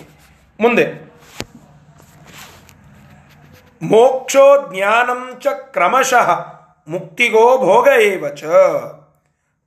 ಮುಂದೆ. 0.60 1.07
ಮೋಕ್ಷೋ 3.82 4.74
ಜ್ಞಾನಂ 4.74 5.40
ಚ 5.40 5.48
ಕ್ರಮಶಃ 5.48 6.58
ಮುಕ್ತಿಗೋ 6.88 7.58
ಭೋಗ 7.58 7.88
ಏವಚ 7.88 8.44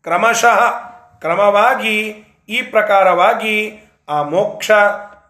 ಕ್ರಮಶಃ, 0.02 0.70
ಕ್ರಮವಾಗಿ, 1.20 2.24
ಈ 2.48 2.62
ಪ್ರಕಾರವಾಗಿ 2.62 3.82
ಆ 4.08 4.22
ಮೋಕ್ಷ 4.22 4.70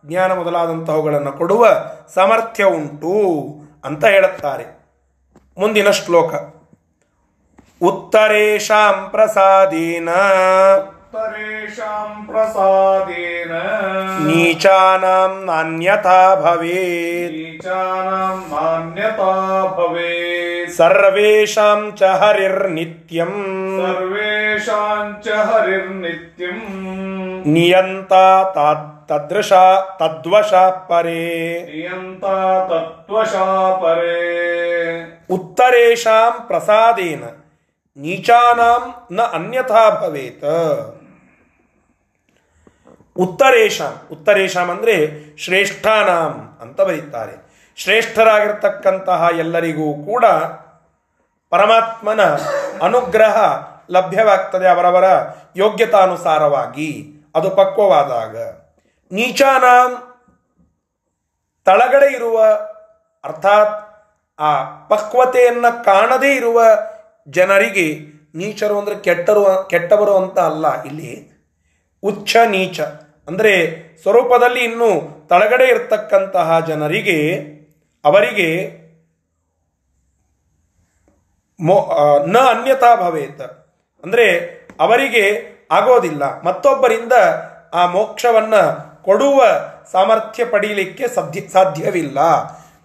ಜ್ಞಾನ 0.06 0.32
ಮೊದಲಾದಂತಹವುಗಳನ್ನು 0.32 1.32
ಕೊಡುವ 1.32 1.68
ಸಾಮರ್ಥ್ಯ 2.14 2.64
ಉಂಟು 2.64 3.54
ಅಂತ 3.84 4.04
ಹೇಳುತ್ತಾರೆ. 4.04 4.64
ಮುಂದಿನ 5.58 5.90
ಶ್ಲೋಕ. 5.90 6.34
ಉತ್ತರೇಶಾಂ 7.82 9.08
ಪ್ರಸಾದೇನ. 9.10 10.08
तरेषां 11.14 12.26
प्रसादेन 12.26 13.52
नीचानां 14.26 15.30
नान्यथा 15.46 16.18
भवेत् 16.42 17.32
नीचानां 17.36 18.36
नान्यथा 18.50 19.32
भवेत् 19.78 20.70
सर्वेषां 20.76 21.80
च 22.00 22.10
हरिर्नित्यम् 22.20 23.40
सर्वेषां 23.80 25.00
च 25.24 25.40
हरिर्नित्यम् 25.50 26.62
नियन्ता 27.54 28.22
तात् 28.58 28.86
तदृशा 29.10 29.64
तद्वशा 30.02 30.68
परे 30.92 31.26
नियन्ता 31.72 32.38
तद्वशा 32.70 33.50
परे 33.82 34.16
उत्तरेषां 35.38 36.30
प्रसादेन 36.48 37.28
नीचानां 37.98 38.78
न 39.12 39.30
अन्यथा 39.34 39.88
भवेत् 40.00 40.44
ಉತ್ತರೇಶಾಂ. 43.16 44.08
ಉತ್ತರೇಶಾಂ 44.12 44.70
ಅಂದರೆ 44.70 44.96
ಶ್ರೇಷ್ಠಾನಾಂ 45.36 46.58
ಅಂತ 46.60 46.80
ಬರೀತಾರೆ. 46.80 47.50
ಶ್ರೇಷ್ಠರಾಗಿರ್ತಕ್ಕಂತಹ 47.76 49.28
ಎಲ್ಲರಿಗೂ 49.36 50.04
ಕೂಡ 50.04 50.24
ಪರಮಾತ್ಮನ 51.50 52.20
ಅನುಗ್ರಹ 52.82 53.62
ಲಭ್ಯವಾಗ್ತದೆ 53.90 54.68
ಅವರವರ 54.68 55.04
ಯೋಗ್ಯತಾನುಸಾರವಾಗಿ. 55.56 57.06
ಅದು 57.34 57.50
ಪಕ್ವವಾದಾಗ. 57.50 58.36
ನೀಚಾನಾಂ 59.12 60.20
ತಳಗಡೆ 61.64 62.12
ಇರುವ, 62.12 62.44
ಅರ್ಥಾತ್ 63.24 63.90
ಆ 64.38 64.64
ಪಕ್ವತೆಯನ್ನು 64.64 65.84
ಕಾಣದೇ 65.84 66.34
ಇರುವ 66.34 66.62
ಜನರಿಗೆ 67.28 68.00
ನೀಚರು 68.34 68.78
ಅಂದ್ರೆ 68.78 68.96
ಕೆಟ್ಟರು, 68.96 69.66
ಕೆಟ್ಟವರು 69.70 70.16
ಅಂತ 70.16 70.38
ಅಲ್ಲ. 70.38 70.82
ಇಲ್ಲಿ 70.82 71.29
ಉಚ್ಚ 72.02 72.36
ನೀಚ. 72.46 72.80
ಅಂದರೆ 73.28 73.52
ಸ್ವರೂಪದಲ್ಲಿ 74.02 74.60
ಇನ್ನು 74.60 74.90
ತಳಗಡೆ 75.28 75.64
ಇರತಕ್ಕಂತಹ 75.64 76.60
ಜನರಿಗೆ, 76.60 77.18
ಅವರಿಗೆ 78.04 78.80
ಮೋ 81.60 81.76
ನ 82.26 82.38
ಅನ್ಯತಾ 82.38 82.96
ಭವೇತ. 82.96 83.40
ಅಂದರೆ 84.04 84.26
ಅವರಿಗೆ 84.80 85.24
ಆಗೋದಿಲ್ಲ. 85.70 86.42
ಮತ್ತೊಬ್ಬರಿಂದ 86.42 87.12
ಆ 87.74 87.86
ಮೋಕ್ಷವನ್ನ 87.86 88.54
ಕೊಡುವ 89.02 89.44
ಸಾಮರ್ಥ್ಯ 89.92 90.44
ಪಡೀಲಿಕ್ಕೆ 90.44 91.08
ಸಾಧ್ಯ 91.08 91.40
ಸಾಧ್ಯವಿಲ್ಲ. 91.48 92.18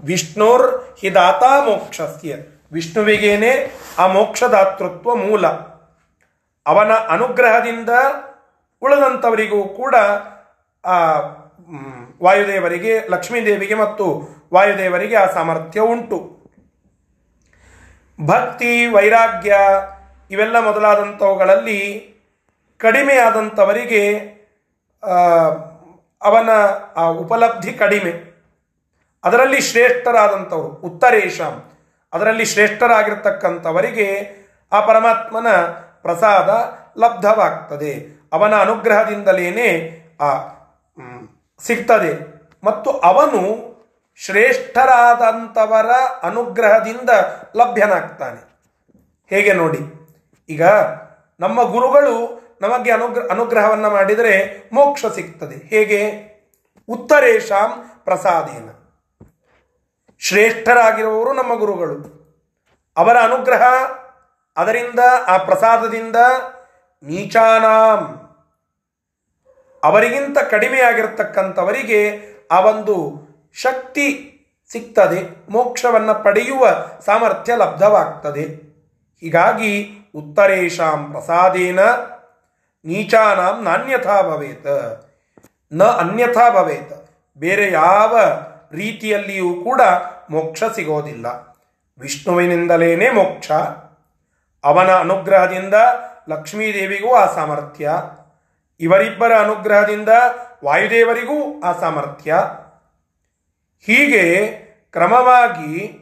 ವಿಷ್ಣುರ್ 0.03 0.97
ಹಿದಾತಾ 0.99 1.65
ಮೋಕ್ಷಸ್ಯ. 1.65 2.35
ವಿಷ್ಣುವಿಗೇನೆ 2.71 3.71
ಆ 3.99 4.07
ಮೋಕ್ಷದಾತೃತ್ವ 4.07 5.15
ಮೂಲ. 5.15 5.47
ಅವನ 6.65 6.91
ಅನುಗ್ರಹದಿಂದ 6.91 7.89
ಉಳಿದಂಥವರಿಗೂ 8.81 9.63
ಕೂಡ, 9.63 9.95
ಆ 10.85 11.19
ವಾಯುದೇವರಿಗೆ, 12.23 13.07
ಲಕ್ಷ್ಮೀದೇವಿಗೆ 13.09 13.73
ಮತ್ತು 13.73 14.29
ವಾಯುದೇವರಿಗೆ 14.53 15.15
ಆ 15.15 15.25
ಸಾಮರ್ಥ್ಯ 15.25 15.79
ಉಂಟು. 15.79 16.35
ಭಕ್ತಿ, 18.25 18.85
ವೈರಾಗ್ಯ 18.85 19.55
ಇವೆಲ್ಲ 20.31 20.59
ಮೊದಲಾದಂಥವುಗಳಲ್ಲಿ 20.59 22.11
ಕಡಿಮೆಯಾದಂಥವರಿಗೆ 22.77 24.35
ಅವನ 26.23 26.49
ಆ 26.95 27.05
ಉಪಲಬ್ಧಿ 27.05 27.73
ಕಡಿಮೆ. 27.73 28.35
ಅದರಲ್ಲಿ 29.23 29.61
ಶ್ರೇಷ್ಠರಾದಂಥವರು, 29.61 30.67
ಉತ್ತರೇಶಂ, 30.67 31.63
ಅದರಲ್ಲಿ 32.13 32.45
ಶ್ರೇಷ್ಠರಾಗಿರ್ತಕ್ಕಂಥವರಿಗೆ 32.45 34.07
ಆ 34.71 34.85
ಪರಮಾತ್ಮನ 34.85 35.47
ಪ್ರಸಾದ 36.01 36.49
ಲಬ್ಧವಾಗ್ತದೆ. 36.99 38.14
ಅವನ 38.33 38.55
ಅನುಗ್ರಹದಿಂದಲೇ 38.55 40.01
ಆ 40.21 40.33
ಸಿಗ್ತದೆ. 41.61 42.35
ಮತ್ತು 42.63 42.91
ಅವನು 42.91 43.75
ಶ್ರೇಷ್ಠರಾದಂಥವರ 44.17 45.91
ಅನುಗ್ರಹದಿಂದ 46.23 47.09
ಲಭ್ಯನಾಗ್ತಾನೆ. 47.55 48.55
ಹೇಗೆ 49.29 49.53
ನೋಡಿ? 49.53 50.09
ಈಗ 50.49 50.63
ನಮ್ಮ 51.39 51.63
ಗುರುಗಳು 51.63 52.45
ನಮಗೆ 52.61 52.91
ಅನುಗ್ರ, 52.91 53.21
ಅನುಗ್ರಹವನ್ನು 53.31 53.89
ಮಾಡಿದರೆ 53.89 54.63
ಮೋಕ್ಷ 54.73 55.05
ಸಿಗ್ತದೆ. 55.05 55.67
ಹೇಗೆ? 55.67 56.25
ಉತ್ತರೇಶಾಂ 56.89 57.91
ಪ್ರಸಾದೇನ. 58.03 58.69
ಶ್ರೇಷ್ಠರಾಗಿರುವವರು 60.19 61.33
ನಮ್ಮ 61.33 61.55
ಗುರುಗಳು. 61.55 62.25
ಅವರ 62.97 63.17
ಅನುಗ್ರಹ 63.17 63.61
ಅದರಿಂದ, 64.57 64.99
ಆ 65.27 65.37
ಪ್ರಸಾದದಿಂದ 65.37 66.15
ನೀಚಾನಾಂ. 67.03 68.21
ಅವರಿಗಿಂತ 69.83 70.37
ಕಡಿಮೆಯಾಗಿರ್ತಕ್ಕಂಥವರಿಗೆ 70.51 72.21
ಆ 72.51 72.59
ಒಂದು 72.59 73.25
ಶಕ್ತಿ 73.53 74.31
ಸಿಗ್ತದೆ, 74.71 75.51
ಮೋಕ್ಷವನ್ನು 75.51 76.23
ಪಡೆಯುವ 76.23 76.67
ಸಾಮರ್ಥ್ಯ 77.05 77.55
ಲಬ್ಧವಾಗ್ತದೆ. 77.55 78.43
ಹೀಗಾಗಿ 79.21 79.89
ಉತ್ತರೇಶಾಂ 80.15 81.11
ಪ್ರಸಾದೇನ 81.11 81.79
ನೀಚಾನಾಂ 82.85 83.63
ನಾಣ್ಯಥಾ 83.63 84.21
ಭವೇತ. 84.21 84.67
ನ 85.73 85.83
ಅನ್ಯಥಾ 85.83 86.49
ಭವೇತ. 86.49 87.09
ಬೇರೆ 87.37 87.71
ಯಾವ 87.71 88.19
ರೀತಿಯಲ್ಲಿಯೂ 88.71 89.63
ಕೂಡ 89.63 89.81
ಮೋಕ್ಷ 90.29 90.63
ಸಿಗೋದಿಲ್ಲ. 90.75 91.25
ವಿಷ್ಣುವಿನಿಂದಲೇನೆ 91.99 93.09
ಮೋಕ್ಷ. 93.09 93.51
ಅವನ 94.63 94.91
ಅನುಗ್ರಹದಿಂದ 94.91 95.73
ಲಕ್ಷ್ಮೀದೇವಿಗೂ 96.29 97.15
ಆ 97.15 97.35
ಸಾಮರ್ಥ್ಯ. 97.35 97.91
ಇವರಿಬ್ಬರ 98.79 99.39
ಅನುಗ್ರಹದಿಂದ 99.39 100.09
ವಾಯುದೇವರಿಗೂ 100.65 101.61
ಆ 101.61 101.79
ಸಾಮರ್ಥ್ಯ. 101.79 102.35
ಹೀಗೆ 103.85 104.47
ಕ್ರಮವಾಗಿ 104.91 106.01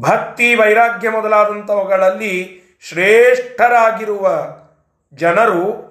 ಭಕ್ತಿ 0.00 0.54
ವೈರಾಗ್ಯ 0.54 1.10
ಮೊದಲಾದಂಥವುಗಳಲ್ಲಿ 1.10 2.62
ಶ್ರೇಷ್ಠರಾಗಿರುವ 2.82 4.46
ಜನರು, 5.12 5.86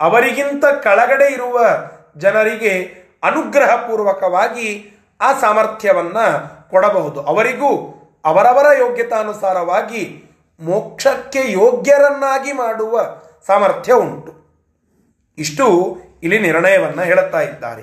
ಅವರಿಗಿಂತ 0.00 0.64
ಕೆಳಗಡೆ 0.82 1.32
ಇರುವ 1.32 1.66
ಜನರಿಗೆ 2.16 3.04
ಅನುಗ್ರಹಪೂರ್ವಕವಾಗಿ 3.22 4.90
ಆ 5.20 5.32
ಸಾಮರ್ಥ್ಯವನ್ನು 5.32 6.70
ಕೊಡಬಹುದು. 6.70 7.22
ಅವರಿಗೂ 7.22 7.94
ಅವರವರ 8.24 8.78
ಯೋಗ್ಯತಾನುಸಾರವಾಗಿ 8.78 10.33
ಮೋಕ್ಷಕ್ಕೆ 10.64 11.52
ಯೋಗ್ಯರನ್ನಾಗಿ 11.52 12.52
ಮಾಡುವ 12.52 13.22
ಸಾಮರ್ಥ್ಯ 13.46 13.92
ಉಂಟು. 13.92 14.44
ಇಷ್ಟು 15.38 15.98
ಇಲ್ಲಿ 16.22 16.38
ನಿರ್ಣಯವನ್ನು 16.38 17.02
ಹೇಳುತ್ತಾ 17.02 17.40
ಇದ್ದಾರೆ. 17.40 17.82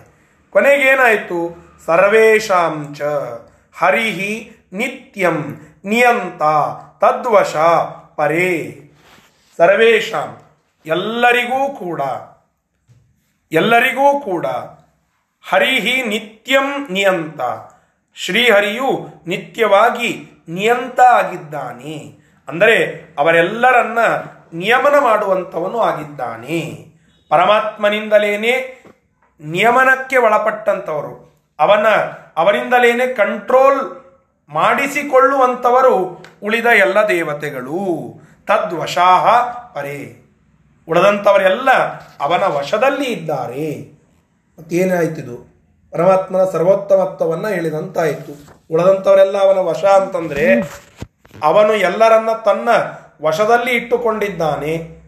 ಕೊನೆಗೇನಾಯಿತು? 0.50 1.72
ಸರ್ವೇಶಾಂಚ 1.86 3.02
ಹರಿಹಿ 3.78 4.58
ನಿತ್ಯಂ 4.74 5.58
ನಿಯಂತ 5.86 6.42
ತದ್ವಶ 7.04 7.56
ಪರೇ. 8.16 8.78
ಸರ್ವೇಶಾಂ 9.58 10.38
ಎಲ್ಲರಿಗೂ 10.86 11.74
ಕೂಡ 11.74 12.02
ಎಲ್ಲರಿಗೂ 13.52 14.20
ಕೂಡ 14.20 14.46
ಹರಿಹಿ 15.50 16.02
ನಿತ್ಯಂ 16.02 16.92
ನಿಯಂತ. 16.92 17.40
ಶ್ರೀಹರಿಯು 18.16 19.08
ನಿತ್ಯವಾಗಿ 19.28 20.32
ನಿಯಂತ 20.48 21.00
ಆಗಿದ್ದಾನೆ. 21.00 22.21
ಅಂದರೆ 22.48 23.02
ಅವರೆಲ್ಲರನ್ನ 23.20 24.00
ನಿಯಮನ 24.54 24.96
ಮಾಡುವಂಥವನು 25.00 25.80
ಆಗಿದ್ದಾನೆ. 25.80 26.92
ಪರಮಾತ್ಮನಿಂದಲೇನೆ 27.30 28.84
ನಿಯಮನಕ್ಕೆ 29.40 30.18
ಒಳಪಟ್ಟಂಥವರು. 30.18 31.32
ಅವನ, 31.60 31.88
ಅವರಿಂದಲೇನೆ 32.38 33.08
ಕಂಟ್ರೋಲ್ 33.08 34.02
ಮಾಡಿಸಿಕೊಳ್ಳುವಂಥವರು 34.50 36.26
ಉಳಿದ 36.44 36.66
ಎಲ್ಲ 36.66 36.98
ದೇವತೆಗಳು. 37.08 37.78
ತದ್ವಶಾಹ 38.48 39.42
ಪರೇ. 39.74 40.18
ಉಳದಂಥವರೆಲ್ಲ 40.90 41.72
ಅವನ 42.20 42.44
ವಶದಲ್ಲಿ 42.44 43.06
ಇದ್ದಾರೆ. 43.06 43.92
ಮತ್ತೇನಾಯ್ತಿದು 44.60 45.52
ಪರಮಾತ್ಮನ 45.92 46.44
ಸರ್ವೋತ್ತಮತ್ವವನ್ನು 46.44 47.48
ಹೇಳಿದಂತಾಯಿತು. 47.48 48.64
ಉಳದಂಥವರೆಲ್ಲ 48.72 49.38
ಅವನ 49.38 49.58
ವಶ 49.58 49.86
ಅಂತಂದ್ರೆ 49.86 50.62
ಅವನು 51.44 51.74
ಎಲ್ಲರನ್ನ 51.74 52.32
ತನ್ನ 52.32 52.70
ವಶದಲ್ಲಿ 53.22 53.72
ಇಟ್ಟುಕೊಂಡಿದ್ದಾನೆ. 53.72 55.02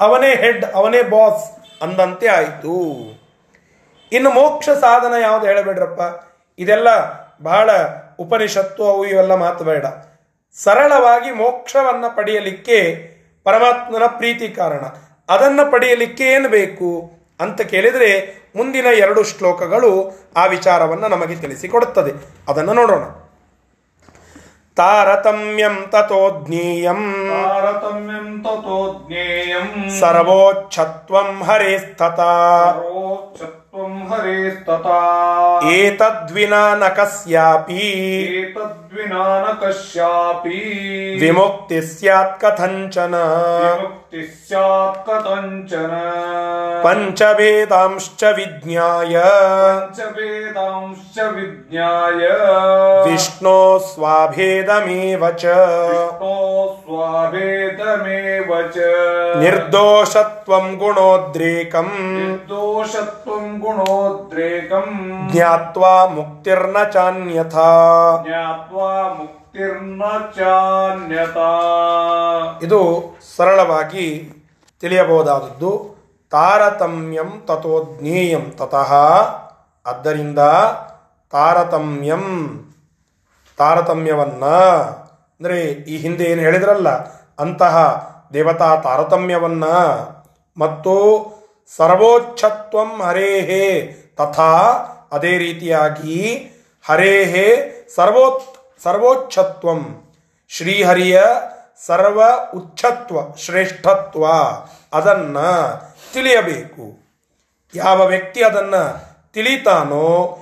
ಅವನೇ 0.00 0.34
ಹೆಡ್, 0.34 0.64
ಅವನೇ 0.74 1.02
ಬಾಸ್ 1.02 1.56
ಅಂದಂತೆ 1.82 2.28
ಆಯಿತು. 2.28 2.74
ಇನ್ನು 4.12 4.30
ಮೋಕ್ಷ 4.30 4.68
ಸಾಧನ 4.68 5.14
ಯಾವುದು 5.22 5.46
ಹೇಳಬೇಡ್ರಪ್ಪ? 5.46 6.24
ಇದೆಲ್ಲ 6.58 6.88
ಬಹಳ 7.42 7.70
ಉಪನಿಷತ್ತು, 8.18 8.88
ಅವು 8.88 9.06
ಇವೆಲ್ಲ 9.06 9.34
ಮಾತು 9.34 9.64
ಬೇಡ. 9.64 9.84
ಸರಳವಾಗಿ 10.54 11.30
ಮೋಕ್ಷವನ್ನು 11.30 12.16
ಪಡೆಯಲಿಕ್ಕೆ 12.16 13.10
ಪರಮಾತ್ಮನ 13.44 14.02
ಪ್ರೀತಿ 14.06 14.48
ಕಾರಣ. 14.48 14.80
ಅದನ್ನು 15.28 15.70
ಪಡೆಯಲಿಕ್ಕೆ 15.70 16.24
ಏನು 16.24 16.48
ಬೇಕು 16.48 17.10
ಅಂತ 17.40 17.60
ಕೇಳಿದರೆ 17.60 18.40
ಮುಂದಿನ 18.56 18.86
ಎರಡು 18.86 19.22
ಶ್ಲೋಕಗಳು 19.22 20.12
ಆ 20.36 20.46
ವಿಚಾರವನ್ನು 20.46 21.08
ನಮಗೆ 21.08 21.36
ತಿಳಿಸಿಕೊಡುತ್ತದೆ 21.36 22.12
ಅದನ್ನು 22.48 22.72
ನೋಡೋಣ. 22.72 23.02
ತಾರತಮ್ಯಂ 24.80 25.76
ತಥೋಜ್ಞೇಯಂ. 25.90 27.00
ತಾರತಮ್ಯಂ 27.30 28.28
ತಥೋ 28.44 28.76
ಜ್ಞೇಯಂ 29.00 29.66
ಸರ್ವೋಚ್ಛತ್ವಂ 30.00 31.30
ಹರೇಸ್ತತಾ 31.42 32.30
ಸರ್ವೋಚ್ಚತ್ವಂ 32.68 33.94
ಹರೇಸ್ತತಾ 34.10 34.98
ಏತದ್ವಿನಾ 35.72 36.62
ನ 36.74 36.88
ಕಸ್ಯಾಪಿ 36.96 37.84
ಏತದ್ವಿನಾ 38.38 38.89
ನ 38.92 39.16
ಕಶ್ಯಾಪಿ 39.60 40.60
ವಿಮುಕ್ತಿ 41.20 41.78
ಸ್ಯಾತ್ 41.88 42.32
ಕಥಂಚನ 42.40 43.14
ವಿಮುಕ್ತಿ 43.64 44.22
ಸ್ಯಾತ್ 44.38 44.98
ಕಥಂಚನ 45.06 45.92
ಪಂಚಭೇದಾಂಶ್ಚ 46.84 48.22
ವಿಜ್ಞಾಯ 48.38 49.14
ಪಂಚವೇದಾಂಶ್ಚ 49.74 51.18
ವಿಜ್ಞಾಯ 51.36 52.24
ವಿಷ್ಣೋ 53.06 53.56
ಸ್ವಾಭೇದಮೇವ 53.86 55.30
ಚ 55.34 55.54
ವಿಷ್ಣೋ 55.84 56.34
ಸ್ವಾಭೇದಮೇವ 56.80 58.50
ಚ 58.74 58.90
ನಿರ್ದೋಷತ್ವಂ 59.44 60.66
ಗುಣೋದ್ರೇಕಂ 60.82 61.90
ನಿರ್ದೋಷತ್ವಂ 62.18 63.46
ಗುಣೋದ್ರೇಕಂ 63.60 64.90
ಜ್ಞಾತ್ವಾ 65.32 65.94
ಮುಕ್ತಿರ್ನ 66.16 66.78
ಚಾನ್ಯಥಾ 66.92 67.70
ಜ್ಞಾತ್ವಾ 68.26 68.79
ಮುಕ್ತಿರ್ನ 68.79 68.79
ಚಾನ್ಯತಾ 68.79 68.79
ಇದು 72.62 72.80
ಸರಳವಾಗಿ 73.36 74.32
ತಿಳಿಯಬಹುದಾದದ್ದು, 74.80 75.70
ತಾರತಮ್ಯಂ 76.30 77.30
ತಥೋ 77.46 77.96
ಜ್ಞೇಯಂ 78.00 78.44
ತತಃ. 78.50 78.92
ಆದ್ದರಿಂದ 79.86 80.38
ತಾರತಮ್ಯಂ, 81.32 82.24
ತಾರತಮ್ಯವನ್ನ, 83.58 84.44
ಅಂದರೆ 85.40 85.58
ಈ 85.62 85.96
ಹಿಂದೆ 85.96 86.24
ಏನು 86.24 86.40
ಹೇಳಿದ್ರಲ್ಲ, 86.40 86.88
ಅಂತಹ 87.38 87.76
ದೇವತಾ 88.32 88.76
ತಾರತಮ್ಯವನ್ನ, 88.76 89.64
ಮತ್ತು 90.56 90.94
ಸರ್ವೋಚ್ಛತ್ವಂ 91.76 93.02
ಹರೇಹೇ 93.02 93.66
ತಥಾ. 94.16 94.52
ಅದೇ 95.12 95.38
ರೀತಿಯಾಗಿ 95.38 96.16
ಹರೇಹೇ 96.84 97.48
ಸರ್ವೋತ್ 97.96 98.42
ಸರ್ವೋಚ್ಛತ್ವಂ. 98.82 100.12
ಶ್ರೀಹರಿಯ 100.48 101.22
ಸರ್ವ 101.86 102.22
ಉಚ್ಛತ್ವ, 102.54 103.36
ಶ್ರೇಷ್ಠತ್ವ. 103.36 104.26
ಅದನ್ನ 104.92 105.38
ತಿಳಿಯಬೇಕು. 106.12 106.98
ಯಾವ 107.74 108.06
ವ್ಯಕ್ತಿ 108.06 108.44
ಅದನ್ನ 108.44 108.74
ತಿಳಿತಾನೋ 109.32 110.38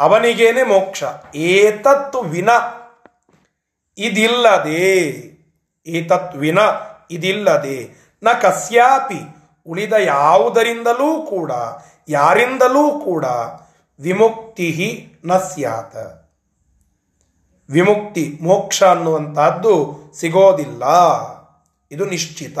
ಅವನಿಗೇನೆ 0.00 0.62
ಮೋಕ್ಷ. 0.62 1.04
ಏತತ್ 1.34 2.16
ವಿನ. 2.24 2.48
ಇದಿಲ್ಲದೆ, 3.98 4.98
ಏತತ್ 5.86 6.36
ವಿನ 6.36 6.58
ಇದಿಲ್ಲದೆ, 7.10 7.90
ನ 8.22 8.28
ಕಸ್ಯಾಪಿ 8.42 9.20
ಉಳಿದ 9.66 9.92
ಯಾವುದರಿಂದಲೂ 9.92 11.22
ಕೂಡ, 11.22 11.52
ಯಾರಿಂದಲೂ 12.08 13.00
ಕೂಡ 13.00 13.24
ವಿಮುಕ್ತಿ 14.00 15.12
ನ 15.24 15.36
ಸ್ಯಾತ್. 15.36 16.27
ವಿಮುಕ್ತಿ, 17.70 18.38
ಮೋಕ್ಷ 18.42 18.82
ಅನ್ನುವಂತಹದ್ದು 18.82 20.00
ಸಿಗೋದಿಲ್ಲ. 20.14 20.82
ಇದು 21.90 22.04
ನಿಶ್ಚಿತ. 22.04 22.58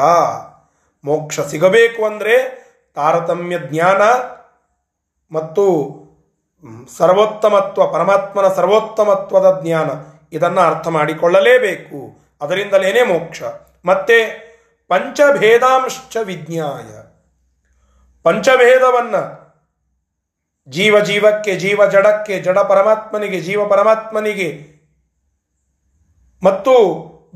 ಮೋಕ್ಷ 1.04 1.40
ಸಿಗಬೇಕು 1.40 2.04
ಅಂದರೆ 2.04 2.58
ತಾರತಮ್ಯ 2.94 3.58
ಜ್ಞಾನ 3.58 4.02
ಮತ್ತು 5.32 5.64
ಸರ್ವೋತ್ತಮತ್ವ, 6.96 7.86
ಪರಮಾತ್ಮನ 7.86 8.48
ಸರ್ವೋತ್ತಮತ್ವದ 8.48 9.60
ಜ್ಞಾನ. 9.64 9.90
ಇದನ್ನು 10.32 10.60
ಅರ್ಥ 10.60 10.88
ಮಾಡಿಕೊಳ್ಳಲೇಬೇಕು. 10.88 12.24
ಅದರಿಂದಲೇನೇ 12.40 13.02
ಮೋಕ್ಷ. 13.02 13.42
ಮತ್ತೆ, 13.84 14.48
ಪಂಚಭೇದಾಂಶ್ಚ 14.88 16.16
ವಿಜ್ಞಾಯ. 16.22 17.02
ಪಂಚಭೇದವನ್ನು 18.22 19.48
ಜೀವ 20.68 21.00
ಜೀವಕ್ಕೆ, 21.00 21.56
ಜೀವ 21.56 21.86
ಜಡಕ್ಕೆ, 21.86 22.40
ಜಡ 22.40 22.58
ಪರಮಾತ್ಮನಿಗೆ, 22.58 23.40
ಜೀವ 23.40 23.66
ಪರಮಾತ್ಮನಿಗೆ 23.66 24.77
ಮತ್ತು 26.42 26.74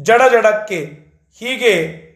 ಜಡ 0.00 0.22
ಜಡಕ್ಕೆ 0.32 0.84
ಹೀಗೆ 1.38 2.12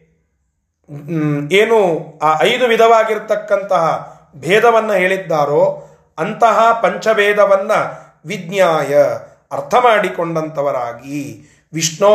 ಏನು 1.51 1.79
ಆ 2.21 2.41
ಐದು 2.41 2.67
ವಿಧವಾಗಿರ್ತಕ್ಕಂತಹ 2.67 4.17
ಭೇದವನ್ನು 4.35 4.93
ಹೇಳಿದ್ದಾರೋ 4.93 5.83
ಅಂತಹ 6.17 6.79
ಪಂಚಭೇದವನ್ನು 6.81 7.79
ವಿಜ್ಞಾಯ 8.25 9.03
ಅರ್ಥ 9.51 9.75
ಮಾಡಿಕೊಂಡಂಥವರಾಗಿ 9.75 11.41
ವಿಷ್ಣೋ 11.73 12.13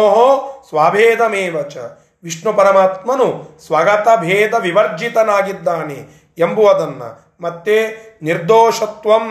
ಸ್ವಾಭೇದಮೇವ 0.68 1.62
ಚ. 1.62 1.76
ವಿಷ್ಣು 2.22 2.52
ಪರಮಾತ್ಮನು 2.52 3.58
ಸ್ವಗತ 3.66 4.08
ಭೇದ 4.20 4.54
ವಿವರ್ಜಿತನಾಗಿದ್ದಾನೆ 4.54 6.28
ಎಂಬುವುದನ್ನು 6.38 7.36
ಮತ್ತೆ 7.40 7.76
ನಿರ್ದೋಷತ್ವಂ. 8.22 9.26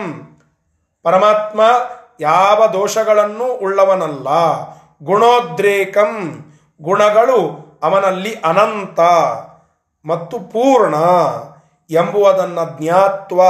ಪರಮಾತ್ಮ 1.02 1.60
ಯಾವ 2.20 2.66
ದೋಷಗಳನ್ನು 2.66 3.44
ಉಳ್ಳವನಲ್ಲ. 3.44 4.28
ಗುಣೋದ್ರೇಕಂ. 5.02 6.44
ಗುಣಗಳು 6.82 7.62
ಅವನಲ್ಲಿ 7.82 8.34
ಅನಂತ 8.34 9.00
ಮತ್ತು 10.04 10.40
ಪೂರ್ಣ 10.40 10.94
ಎಂಬುವುದನ್ನು 11.90 12.82
ಜ್ಞಾತ್ವ 12.82 13.40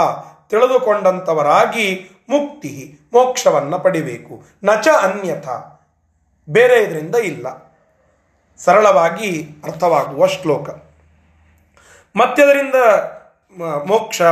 ತಿಳಿದುಕೊಂಡಂಥವರಾಗಿ 0.50 2.10
ಮುಕ್ತಿ, 2.28 3.00
ಮೋಕ್ಷವನ್ನು 3.12 3.78
ಪಡಿಬೇಕು. 3.78 4.42
ನಚ 4.64 4.88
ಅನ್ಯಥ. 5.02 5.48
ಬೇರೆ 6.48 6.82
ಇದರಿಂದ 6.82 7.14
ಇಲ್ಲ. 7.14 7.72
ಸರಳವಾಗಿ 8.58 9.48
ಅರ್ಥವಾಗುವ 9.64 10.26
ಶ್ಲೋಕ. 10.26 10.70
ಮತ್ತೆದರಿಂದ 12.16 12.74
ಮೋಕ್ಷ 13.86 14.22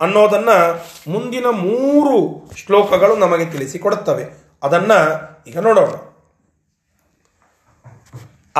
ಅನ್ನೋದನ್ನು 0.00 0.76
ಮುಂದಿನ 1.10 1.46
ಮೂರು 1.46 2.50
ಶ್ಲೋಕಗಳು 2.56 3.16
ನಮಗೆ 3.16 3.46
ತಿಳಿಸಿಕೊಡುತ್ತವೆ 3.46 4.26
ಅದನ್ನು 4.62 4.98
ಈಗ 5.46 5.58
ನೋಡೋಣ. 5.58 6.07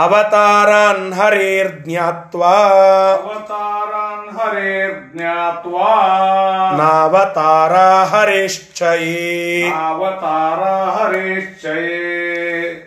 ಅವತಾರಾನ್ 0.03 1.13
ಹರೇರ್ಜ್ಞಾತ್ವಾ 1.13 2.49
ಅವತಾರಾನ್ 2.49 4.39
ಹರೇರ್ಜ್ಞಾತ್ವಾ 4.39 6.77
ನಾವತಾರ 6.77 8.05
ಹರೇಶ್ಚಯೇ. 8.05 9.71
ಅವತಾರ 9.71 10.63
ಹರೇಶ್ಚಯೇ. 11.03 12.85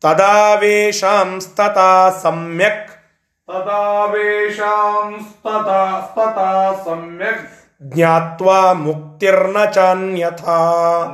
ತದಾವೇಶಾಂಸ್ತತಾ 0.00 2.10
ಸಮ್ಯಕ್. 2.22 2.90
ತದಾವೇಶಾಂಸ್ತತಾ 3.48 6.06
ಸ್ತತಾ 6.10 6.74
ಸಮ್ಯಕ್. 6.84 7.50
ಜ್ಞಾತ್ವಾ 7.82 8.72
ಮುಕ್ತಿರ್ನ 9.18 9.64
ಚಾನ್ಯಥಾ 9.74 10.56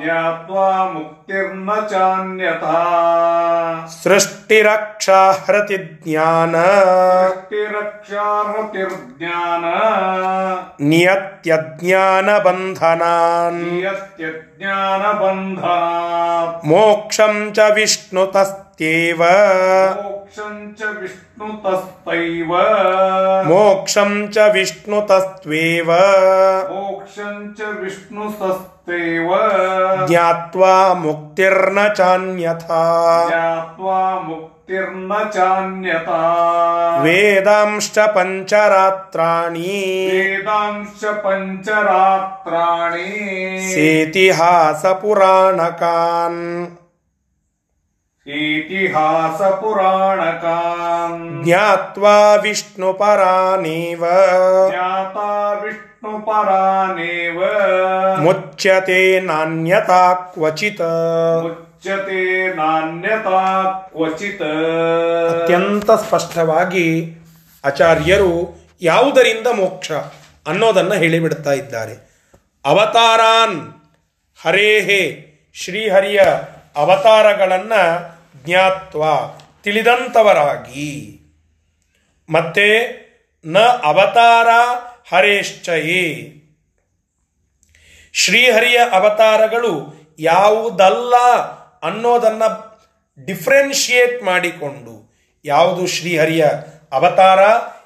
ಜ್ಞಾತ್ವಾ 0.00 0.66
ಮುಕ್ತಿರ್ನ 0.92 1.70
ಚಾನ್ಯಥಾ 1.90 2.74
ಸೃಷ್ಟಿರಕ್ಷಾ 4.02 5.20
ಹೃತಿ 5.44 5.78
ಜ್ಞಾನ 6.02 6.54
ರಕ್ಷಾರ್ಹತಿರ್ಜ್ಞಾನ 7.72 9.64
ನಿಯತ್ಯಜ್ಞಾನ 10.84 12.28
ಬಂಧನಾನ್ 12.38 13.62
ನಿಯತ್ಯಜ್ಞಾನ 13.64 15.02
ಬಂಧನಾತ್ 15.22 16.60
ಮೋಕ್ಷಂ 16.64 17.52
ಚ 17.54 17.70
ವಿಷ್ಣುತಸ್ತ್ಯೇವ 17.74 19.22
ಮೋಕ್ಷಂ 20.34 20.76
ಚ 20.78 20.82
ವಿಷ್ಣುತಸ್ತೈವ. 21.00 22.52
ಮೋಕ್ಷಂ 23.48 24.32
ಚ 24.32 24.38
ವಿಷ್ಣುತಸ್ತ್ವೇವ. 24.52 25.90
ಮೋಕ್ಷಂ 26.70 27.54
ಚ 27.58 27.60
ವಿಷ್ಣುತಸ್ತೈವ 27.94 29.32
ಜ್ಞಾತ್ವಾ 30.06 30.92
ಮುಕ್ತಿರ್ನ 30.92 31.92
ಚಾನ್ಯಥಾ. 31.92 33.28
ಜ್ಞಾತ್ವಾ 33.28 34.20
ಮುಕ್ತಿರ್ನ 34.20 35.12
ಚಾನ್ಯಥಾ. 35.32 36.22
ವೇದಾಂಶ್ಚ 37.02 37.98
ಪಂಚರಾತ್ರಾಣಿ. 37.98 40.08
ವೇದಾಂಶ 40.12 41.04
ಪಂಚರಾತ್ರಾಣಿ. 41.04 43.74
ಸೇತಿಹಾಸ 43.74 44.86
ಪುರಾಣಕಾನ್ 44.86 46.66
ಇತಿಹಾಸ 48.26 49.42
ಪುರಾಣಕಾನ್ 49.42 51.44
ಜ್ಞಾತ್ವಾ 51.44 52.34
ವಿಷ್ಣುಪರಾನೇವ 52.34 54.04
ಜ್ಞಾತಾ 54.70 55.60
ವಿಷ್ಣು 55.62 55.83
ಮುಚ್ಯತೆ 58.22 59.20
ನಾನ್ಯತಾ 59.20 60.14
ಕ್ವಚಿತ್. 60.14 60.80
ಮುಚ್ಯತೆ 61.42 62.54
ನಾಣ್ಯತಾ 62.56 63.64
ಕ್ವಚಿತ. 63.92 64.42
ಅತ್ಯಂತ 65.42 65.90
ಸ್ಪಷ್ಟವಾಗಿ 65.90 67.16
ಆಚಾರ್ಯರು 67.64 68.58
ಯಾವುದರಿಂದ 68.82 69.46
ಮೋಕ್ಷ 69.46 69.92
ಅನ್ನೋದನ್ನು 70.46 70.94
ಹೇಳಿಬಿಡ್ತಾ 70.94 71.52
ಇದ್ದಾರೆ. 71.52 72.14
ಅವತಾರಾನ್ 72.64 73.74
ಹರೇಹೇ 74.42 75.30
ಶ್ರೀಹರಿಯ 75.54 76.20
ಅವತಾರಗಳನ್ನು 76.76 78.14
ಜ್ಞಾತ್ವ 78.44 79.04
ತಿಳಿದಂಥವರಾಗಿ 79.62 81.20
ಮತ್ತೆ 82.30 82.66
ನ 83.44 83.58
ಅವತಾರ 83.58 84.48
ಹರೇಶ್ಚಯೇ. 85.10 86.30
ಶ್ರೀಹರಿಯ 88.12 88.78
ಅವತಾರಗಳು 88.92 89.94
ಯಾವುದಲ್ಲ 90.18 91.16
ಅನ್ನೋದನ್ನ 91.82 92.42
ಡಿಫ್ರೆನ್ಷಿಯೇಟ್ 93.24 94.22
ಮಾಡಿಕೊಂಡು, 94.22 95.14
ಯಾವುದು 95.44 95.86
ಶ್ರೀಹರಿಯ 95.86 96.46
ಅವತಾರ, 96.92 97.38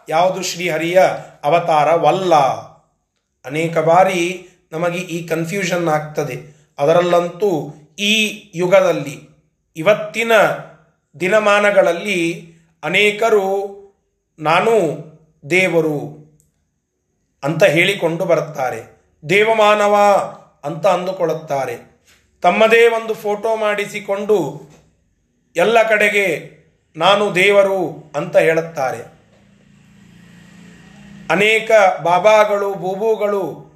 ಯಾವುದು 0.08 0.42
ಶ್ರೀಹರಿಯ 0.42 1.02
ಅವತಾರವಲ್ಲ. 1.44 2.34
ಅನೇಕ 3.44 3.78
ಬಾರಿ 3.78 4.48
ನಮಗೆ 4.72 4.98
ಈ 4.98 5.26
ಕನ್ಫ್ಯೂಷನ್ 5.26 5.88
ಆಗ್ತದೆ. 5.88 6.58
ಅದರಲ್ಲಂತೂ 6.78 7.74
ಈ 7.98 8.42
ಯುಗದಲ್ಲಿ, 8.54 9.28
ಇವತ್ತಿನ 9.76 10.32
ದಿನಮಾನಗಳಲ್ಲಿ 11.20 12.52
ಅನೇಕರು 12.82 13.78
ನಾನು 14.38 14.72
ದೇವರು 15.50 16.17
ಅಂತ 17.44 17.64
ಹೇಳಿಕೊಂಡು 17.64 18.24
ಬರುತ್ತಾರೆ. 18.24 19.02
ದೇವಮಾನವ 19.28 19.94
ಅಂತ 20.64 20.86
ಅಂದುಕೊಳ್ಳುತ್ತಾರೆ. 20.86 22.02
ತಮ್ಮದೇ 22.42 22.88
ಒಂದು 22.88 23.14
ಫೋಟೋ 23.14 23.56
ಮಾಡಿಸಿಕೊಂಡು 23.56 24.68
ಎಲ್ಲ 25.56 25.82
ಕಡೆಗೆ 25.82 26.58
ನಾನು 26.96 27.34
ದೇವರು 27.34 28.12
ಅಂತ 28.16 28.36
ಹೇಳುತ್ತಾರೆ. 28.36 29.18
ಅನೇಕ 31.30 31.70
ಬಾಬಾಗಳು, 32.02 32.74
ಬೂಬೂಗಳು, 32.74 33.68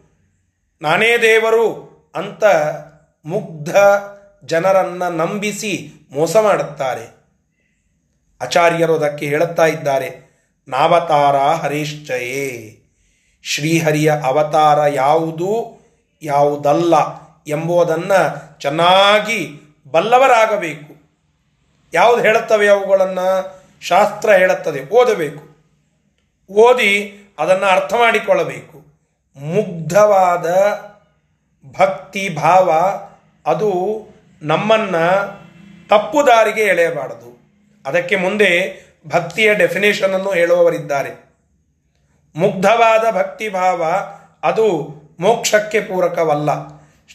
ನಾನೇ 0.83 1.19
ದೇವರು 1.19 1.93
ಅಂತ 2.15 2.45
ಮುಗ್ಧ 3.25 3.77
ಜನರನ್ನು 4.45 5.17
ನಂಬಿಸಿ 5.17 5.93
ಮೋಸ 6.13 6.37
ಮಾಡುತ್ತಾರೆ. 6.37 7.23
ಆಚಾರ್ಯರು 8.41 8.95
ಅದಕ್ಕೆ 8.95 9.27
ಹೇಳುತ್ತಾ 9.27 9.67
ಇದ್ದಾರೆ, 9.67 10.11
ನಾವತಾರ 10.69 11.37
ಹರೀಶ್ಚಯೇ. 11.37 12.82
ಶ್ರೀಹರಿಯ 13.43 14.13
ಅವತಾರ 14.25 14.79
ಯಾವುದು? 14.93 15.83
ಯಾವುದಲ್ಲ 16.23 16.95
ಎಂಬುದನ್ನು 17.47 18.61
ಚೆನ್ನಾಗಿ 18.61 19.61
ಬಲ್ಲವರಾಗಬೇಕು. 19.91 21.03
ಯಾವುದು 21.95 22.23
ಹೇಳುತ್ತವೆ 22.23 22.69
ಅವುಗಳನ್ನು? 22.69 23.63
ಶಾಸ್ತ್ರ 23.81 24.33
ಹೇಳುತ್ತದೆ, 24.33 24.89
ಓದಬೇಕು. 24.89 25.53
ಓದಿ 26.53 27.19
ಅದನ್ನು 27.39 27.67
ಅರ್ಥ 27.67 27.95
ಮಾಡಿಕೊಳ್ಳಬೇಕು. 27.95 28.83
ಮುಗ್ಧವಾದ 29.37 30.47
ಭಕ್ತಿ 31.81 32.29
ಭಾವ 32.29 32.73
ಅದು 33.47 34.03
ನಮ್ಮನ್ನು 34.43 35.29
ತಪ್ಪು 35.89 36.27
ದಾರಿಗೆ 36.27 36.61
ಎಳೆಯಬಾರದು. 36.61 37.43
ಅದಕ್ಕೆ 37.87 38.17
ಮುಂದೆ 38.17 38.83
ಭಕ್ತಿಯ 39.07 39.55
ಡೆಫಿನೇಷನನ್ನು 39.55 40.33
ಹೇಳುವವರಿದ್ದಾರೆ. 40.33 41.32
ಮುಗ್ಧವಾದ 42.37 43.15
ಭಕ್ತಿಭಾವ 43.15 43.85
ಅದು 44.43 44.95
ಮೋಕ್ಷಕ್ಕೆ 45.21 45.81
ಪೂರಕವಲ್ಲ. 45.81 46.51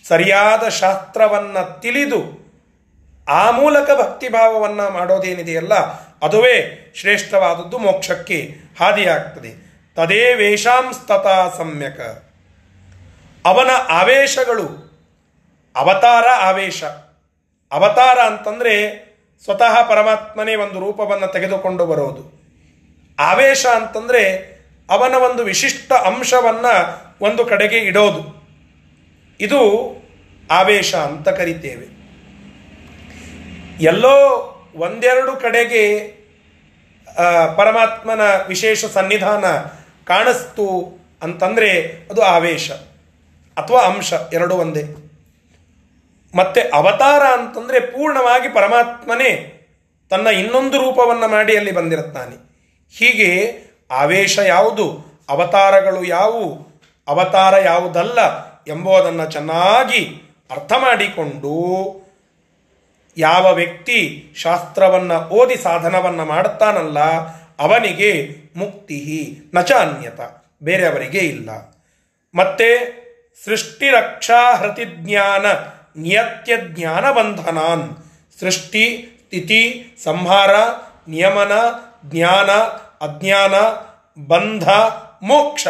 ಸರಿಯಾದ 0.07 0.67
ಶಾಸ್ತ್ರವನ್ನು 0.67 1.81
ತಿಳಿದು 1.81 2.47
ಆ 3.27 3.51
ಮೂಲಕ 3.51 3.89
ಭಕ್ತಿಭಾವವನ್ನು 3.99 4.93
ಮಾಡೋದೇನಿದೆಯಲ್ಲ, 4.93 5.73
ಅದುವೇ 6.23 6.91
ಶ್ರೇಷ್ಠವಾದದ್ದು 6.95 7.77
ಮೋಕ್ಷಕ್ಕೆ 7.77 8.55
ಹಾದಿಯಾಗ್ತದೆ. 8.79 9.67
ತದೇ 9.95 10.33
ವೇಷಾಂಸ್ತತ 10.33 11.57
ಸಮ್ಯಕ. 11.57 11.99
ಅವನ 13.45 13.69
ಆವೇಶಗಳು 13.89 14.87
ಅವತಾರ 15.75 16.25
ಆವೇಶ. 16.41 16.83
ಅವತಾರ 17.71 18.19
ಅಂತಂದರೆ 18.19 19.07
ಸ್ವತಃ 19.43 19.87
ಪರಮಾತ್ಮನೇ 19.89 20.55
ಒಂದು 20.55 20.79
ರೂಪವನ್ನು 20.79 21.27
ತೆಗೆದುಕೊಂಡು 21.27 21.85
ಬರೋದು. 21.85 22.37
ಆವೇಶ 23.19 23.65
ಅಂತಂದರೆ 23.65 24.56
ಅವನ 24.89 25.15
ಒಂದು 25.15 25.43
ವಿಶಿಷ್ಟ 25.43 25.93
ಅಂಶವನ್ನು 25.93 26.73
ಒಂದು 27.21 27.45
ಕಡೆಗೆ 27.45 27.77
ಇಡೋದು. 27.77 28.37
ಇದು 29.39 29.61
ಆವೇಶ 30.51 30.95
ಅಂತ 30.95 31.29
ಕರಿತೇವೆ. 31.29 31.97
ಎಲ್ಲೋ 33.83 34.15
ಒಂದೆರಡು 34.75 35.35
ಕಡೆಗೆ 35.35 35.97
ಪರಮಾತ್ಮನ 37.57 38.21
ವಿಶೇಷ 38.47 38.85
ಸನ್ನಿಧಾನ 38.85 39.45
ಕಾಣಿಸ್ತು 40.05 40.97
ಅಂತಂದರೆ 41.23 41.69
ಅದು 42.11 42.21
ಆವೇಶ 42.21 42.71
ಅಥವಾ 43.57 43.81
ಅಂಶ, 43.81 44.13
ಎರಡು 44.33 44.55
ಒಂದೇ. 44.55 44.83
ಮತ್ತೆ 46.35 46.61
ಅವತಾರ 46.61 47.23
ಅಂತಂದರೆ 47.39 47.79
ಪೂರ್ಣವಾಗಿ 47.79 48.49
ಪರಮಾತ್ಮನೇ 48.49 49.53
ತನ್ನ 50.09 50.27
ಇನ್ನೊಂದು 50.27 50.77
ರೂಪವನ್ನು 50.77 51.27
ಮಾಡಿ 51.27 51.57
ಅಲ್ಲಿ 51.57 51.71
ಬಂದಿರುತ್ತಾನೆ. 51.71 52.35
ಹೀಗೆ 52.97 53.59
ಆವೇಶ 53.91 54.37
ಯಾವುದು? 54.37 54.85
ಅವತಾರಗಳು 55.29 56.03
ಯಾವುವು? 56.03 56.67
ಅವತಾರ 57.07 57.53
ಯಾವುದಲ್ಲ 57.65 58.19
ಎಂಬುದನ್ನು 58.67 59.31
ಚೆನ್ನಾಗಿ 59.31 60.21
ಅರ್ಥ 60.51 60.71
ಮಾಡಿಕೊಂಡು 60.77 61.55
ಯಾವ 63.17 63.53
ವ್ಯಕ್ತಿ 63.53 64.31
ಶಾಸ್ತ್ರವನ್ನು 64.35 65.29
ಓದಿ 65.29 65.57
ಸಾಧನವನ್ನು 65.57 66.25
ಮಾಡುತ್ತಾನಲ್ಲ, 66.25 66.99
ಅವನಿಗೆ 67.59 68.09
ಮುಕ್ತಿ 68.55 68.99
ನಚ 69.53 69.71
ಅನ್ಯತ 69.71 70.19
ಬೇರೆಯವರಿಗೆ 70.63 71.17
ಇಲ್ಲ. 71.17 71.49
ಮತ್ತೆ 72.35 72.69
ಸೃಷ್ಟಿ 73.45 73.89
ರಕ್ಷಾ 73.89 74.55
ಹೃತಿಜ್ಞಾನ 74.55 75.45
ನಿಯತ್ಯ 76.01 76.57
ಜ್ಞಾನ 76.57 77.11
ಬಂಧನಾನ್. 77.11 77.97
ಸೃಷ್ಟಿ, 78.39 78.85
ಸ್ಥಿತಿ, 79.25 79.91
ಸಂಹಾರ, 80.03 80.55
ನಿಯಮನ, 81.07 81.51
ಜ್ಞಾನ 82.05 82.49
ಅಜ್ಞಾನ, 83.01 83.53
ಬಂಧ, 84.27 84.69
ಮೋಕ್ಷ 85.23 85.67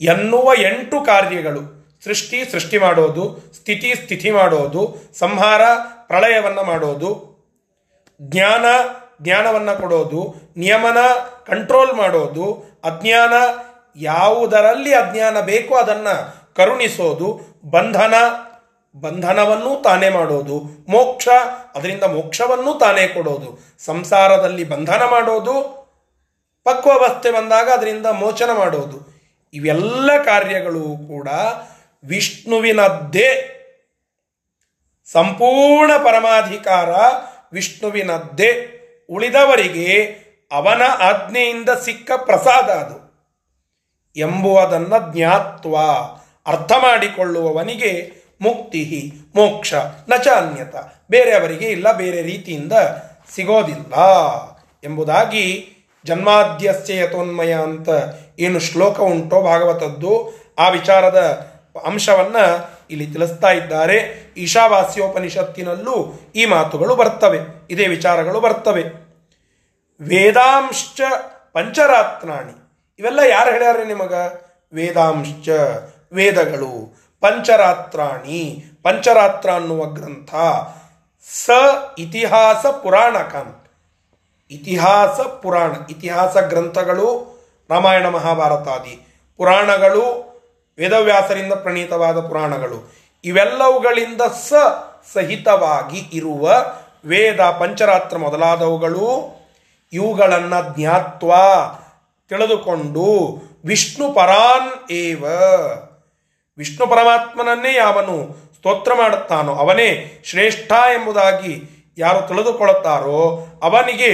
ಎನ್ನುವ 0.00 0.52
ಎಂಟು 0.58 1.00
ಕಾರ್ಯಗಳು. 1.00 1.60
ಸೃಷ್ಟಿ 2.04 2.52
ಸೃಷ್ಟಿ 2.52 2.78
ಮಾಡೋದು, 2.78 3.52
ಸ್ಥಿತಿ 3.54 3.94
ಸ್ಥಿತಿ 3.94 4.30
ಮಾಡೋದು, 4.30 4.96
ಸಂಹಾರ, 5.18 5.62
ಪ್ರಳಯವನ್ನು 6.06 6.64
ಮಾಡೋದು, 6.64 7.30
ಜ್ಞಾನ, 8.22 8.64
ಜ್ಞಾನವನ್ನು 9.22 9.80
ಕೊಡೋದು, 9.80 10.34
ನಿಯಮನ, 10.56 10.96
ಕಂಟ್ರೋಲ್ 11.46 11.94
ಮಾಡೋದು, 11.94 12.52
ಅಜ್ಞಾನ, 12.84 13.32
ಯಾವುದರಲ್ಲಿ 13.96 14.94
ಅಜ್ಞಾನ 14.94 15.40
ಬೇಕೋ 15.40 15.74
ಅದನ್ನು 15.74 16.14
ಕರುಣಿಸೋದು, 16.54 17.40
ಬಂಧನ 17.70 18.14
ಬಂಧನವನ್ನೂ 18.94 19.82
ತಾನೇ 19.82 20.08
ಮಾಡೋದು, 20.08 20.62
ಮೋಕ್ಷ, 20.88 21.28
ಅದರಿಂದ 21.74 22.02
ಮೋಕ್ಷವನ್ನೂ 22.02 22.78
ತಾನೇ 22.78 23.08
ಕೊಡೋದು. 23.08 23.58
ಸಂಸಾರದಲ್ಲಿ 23.84 24.64
ಬಂಧನ 24.64 25.02
ಮಾಡೋದು, 25.10 25.80
ಪಕ್ವಾವಸ್ಥೆ 26.64 27.30
ಬಂದಾಗ 27.30 27.68
ಅದರಿಂದ 27.68 28.06
ಮೋಚನ 28.06 28.50
ಮಾಡೋದು. 28.58 29.20
ಇವೆಲ್ಲ 29.54 30.22
ಕಾರ್ಯಗಳು 30.22 30.82
ಕೂಡ 30.82 31.28
ವಿಷ್ಣುವಿನದ್ದೇ. 32.04 33.56
ಸಂಪೂರ್ಣ 35.12 35.96
ಪರಮಾಧಿಕಾರ 35.96 36.88
ವಿಷ್ಣುವಿನದ್ದೇ. 37.52 38.76
ಉಳಿದವರಿಗೆ 39.10 40.18
ಅವನ 40.52 40.82
ಆಜ್ಞೆಯಿಂದ 40.82 41.68
ಸಿಕ್ಕ 41.70 42.10
ಪ್ರಸಾದ 42.16 42.70
ಅದು. 42.70 43.10
ಎಂಬುವುದನ್ನು 44.16 45.14
ಜ್ಞಾತ್ವ. 45.14 45.76
ಅರ್ಥ 46.46 46.72
ಮಾಡಿಕೊಳ್ಳುವವನಿಗೆ 46.72 48.19
ಮುಕ್ತಿ 48.40 49.12
ಮೋಕ್ಷ 49.34 49.74
ನಚ 50.08 50.28
ಅನ್ಯತ 50.28 50.74
ಬೇರೆಯವರಿಗೆ 51.10 51.66
ಇಲ್ಲ, 51.66 51.92
ಬೇರೆ 51.92 52.22
ರೀತಿಯಿಂದ 52.22 52.72
ಸಿಗೋದಿಲ್ಲ. 53.34 53.94
ಎಂಬುದಾಗಿ 54.84 55.76
ಜನ್ಮಾದ್ಯಸ್ಯ 56.04 56.96
ಯಥೋನ್ಮಯ 56.96 57.54
ಅಂತ 57.54 57.88
ಏನು 58.38 58.58
ಶ್ಲೋಕ 58.58 59.00
ಉಂಟೋ 59.00 59.42
ಭಾಗವತದ್ದು, 59.42 60.32
ಆ 60.58 60.68
ವಿಚಾರದ 60.68 61.50
ಅಂಶವನ್ನ 61.84 62.36
ಇಲ್ಲಿ 62.90 63.06
ತಿಳಿಸ್ತಾ 63.06 63.50
ಇದ್ದಾರೆ. 63.50 63.98
ಈಶಾವಾಸ್ಯೋಪನಿಷತ್ತಿನಲ್ಲೂ 64.36 66.12
ಈ 66.36 66.44
ಮಾತುಗಳು 66.44 66.96
ಬರ್ತವೆ, 66.96 67.38
ಇದೇ 67.70 67.86
ವಿಚಾರಗಳು 67.86 68.40
ಬರ್ತವೆ. 68.40 68.82
ವೇದಾಂಶ್ಚ 70.00 71.00
ಪಂಚರಾತ್ನಾಣಿ 71.52 72.56
ಇವೆಲ್ಲ 72.98 73.20
ಯಾರು 73.28 73.50
ಹೇಳ್ಯಾರ 73.50 73.82
ನಿಮಗ? 73.82 74.14
ವೇದಾಂಶ್ಚ 74.72 75.48
ವೇದಗಳು. 76.12 76.99
ಪಂಚರಾತ್ರಾಣಿ. 77.20 78.64
ಪಂಚರಾತ್ರ 78.82 79.50
ಅನ್ನುವ 79.50 79.84
ಗ್ರಂಥ 79.84 80.34
ಸ 81.46 81.50
ಇತಿಹಾಸ 81.98 82.66
ಪುರಾಣಕನ್ 82.66 83.54
ಇತಿಹಾಸ 84.50 85.20
ಪುರಾಣ. 85.20 85.72
ಇತಿಹಾಸ 85.90 86.36
ಗ್ರಂಥಗಳು 86.36 87.40
ರಾಮಾಯಣ 87.70 88.08
ಮಹಾಭಾರತಾದಿ. 88.08 89.06
ಪುರಾಣಗಳು 89.36 90.30
ವೇದವ್ಯಾಸರಿಂದ 90.78 91.52
ಪ್ರಣೀತವಾದ 91.52 92.20
ಪುರಾಣಗಳು. 92.20 92.94
ಇವೆಲ್ಲವುಗಳಿಂದ 93.24 94.20
ಸ 94.20 94.52
ಸಹಿತವಾಗಿ 95.12 96.10
ಇರುವ 96.12 96.54
ವೇದ 97.04 97.40
ಪಂಚರಾತ್ರ 97.40 98.18
ಮೊದಲಾದವುಗಳು 98.18 99.40
ಇವುಗಳನ್ನು 99.92 100.76
ಜ್ಞಾತ್ವ 100.76 101.32
ತಿಳಿದುಕೊಂಡು 102.28 103.36
ವಿಷ್ಣು 103.64 104.12
ಪರಾನ್ 104.12 104.90
ಏವ. 104.90 105.24
ವಿಷ್ಣು 106.60 106.86
ಪರಮಾತ್ಮನನ್ನೇ 106.86 107.74
ಯಾವನು 107.74 108.36
ಸ್ತೋತ್ರ 108.56 108.94
ಮಾಡುತ್ತಾನೋ 108.94 109.52
ಅವನೇ 109.54 110.20
ಶ್ರೇಷ್ಠ 110.24 110.72
ಎಂಬುದಾಗಿ 110.72 111.52
ಯಾರು 111.98 112.28
ತಿಳಿದುಕೊಳ್ಳುತ್ತಾರೋ 112.28 113.46
ಅವನಿಗೆ 113.62 114.10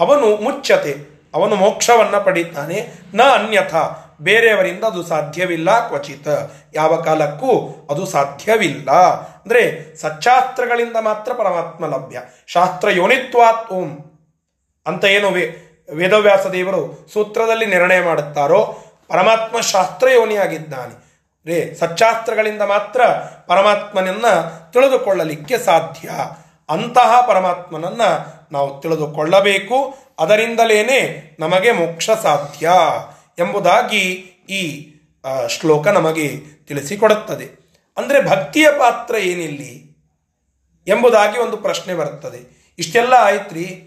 ಅವನು 0.00 0.36
ಮುಚ್ಚತೆ 0.36 0.92
ಅವನು 1.34 1.54
ಮೋಕ್ಷವನ್ನು 1.56 2.24
ಪಡೀತಾನೆ. 2.24 2.88
ನ 3.14 3.22
ಅನ್ಯಥ, 3.22 3.74
ಬೇರೆಯವರಿಂದ 4.20 4.84
ಅದು 4.84 5.02
ಸಾಧ್ಯವಿಲ್ಲ 5.02 5.88
ಕ್ವಚಿತ. 5.88 6.28
ಯಾವ 6.74 6.96
ಕಾಲಕ್ಕೂ 6.96 7.86
ಅದು 7.90 8.06
ಸಾಧ್ಯವಿಲ್ಲ. 8.06 8.90
ಅಂದರೆ 9.42 9.96
ಸಚ್ಚಾಸ್ತ್ರಗಳಿಂದ 9.96 10.96
ಮಾತ್ರ 11.00 11.32
ಪರಮಾತ್ಮ 11.32 11.86
ಲಭ್ಯ. 11.86 12.20
ಶಾಸ್ತ್ರ 12.46 12.90
ಯೋನಿತ್ವಾತ್ 12.90 13.72
ಓಂ 13.72 13.90
ಅಂತ 14.86 15.04
ಏನು 15.04 15.30
ವೇ, 15.30 15.44
ವೇದವ್ಯಾಸ 15.94 16.46
ದೇವರು 16.46 17.08
ಸೂತ್ರದಲ್ಲಿ 17.12 17.66
ನಿರ್ಣಯ 17.66 18.00
ಮಾಡುತ್ತಾರೋ, 18.02 18.60
ಪರಮಾತ್ಮ 19.08 19.60
ಶಾಸ್ತ್ರಯೋನಿಯಾಗಿದ್ದಾನೆ 19.60 21.07
ರೇ 21.48 21.76
ಸಚ್ಚಾಸ್ತ್ರಗಳಿಂದ 21.80 22.62
ಮಾತ್ರ 22.62 23.04
ಪರಮಾತ್ಮನನ್ನ 23.46 24.26
ತಿಳಿದುಕೊಳ್ಳಲಿಕ್ಕೆ 24.72 25.58
ಸಾಧ್ಯ. 25.58 26.10
ಅಂತಹ 26.68 27.26
ಪರಮಾತ್ಮನನ್ನ 27.28 28.02
ನಾವು 28.52 28.80
ತಿಳಿದುಕೊಳ್ಳಬೇಕು. 28.80 29.98
ಅದರಿಂದಲೇನೆ 30.18 31.30
ನಮಗೆ 31.40 31.72
ಮೋಕ್ಷ 31.72 32.10
ಸಾಧ್ಯ 32.10 32.70
ಎಂಬುದಾಗಿ 33.38 34.12
ಈ 34.50 34.94
ಶ್ಲೋಕ 35.48 35.88
ನಮಗೆ 35.88 36.28
ತಿಳಿಸಿಕೊಡುತ್ತದೆ. 36.68 37.68
ಅಂದರೆ 37.96 38.28
ಭಕ್ತಿಯ 38.28 38.68
ಪಾತ್ರ 38.78 39.16
ಏನಿಲ್ಲಿ 39.16 39.88
ಎಂಬುದಾಗಿ 40.86 41.38
ಒಂದು 41.38 41.56
ಪ್ರಶ್ನೆ 41.56 41.94
ಬರುತ್ತದೆ. 41.94 42.72
ಇಷ್ಟೆಲ್ಲ 42.78 43.14
ಆಯ್ತ್ರಿ. 43.18 43.84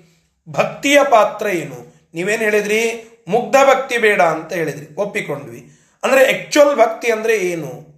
ಭಕ್ತಿಯ 0.50 1.00
ಪಾತ್ರ 1.12 1.48
ಏನು? 1.48 2.08
ನೀವೇನು 2.14 2.44
ಹೇಳಿದ್ರಿ? 2.44 3.08
ಮುಗ್ಧ 3.28 3.56
ಭಕ್ತಿ 3.64 3.98
ಬೇಡ 3.98 4.22
ಅಂತ 4.22 4.54
ಹೇಳಿದ್ರಿ. 4.54 4.96
ಒಪ್ಪಿಕೊಂಡ್ವಿ. 4.96 5.81
ಅಂದರೆ 6.04 6.26
ಆ್ಯಕ್ಚುಯಲ್ 6.26 6.76
ಭಕ್ತಿ 6.76 7.12
ಅಂದರೆ 7.12 7.38
ಏನು? 7.38 7.92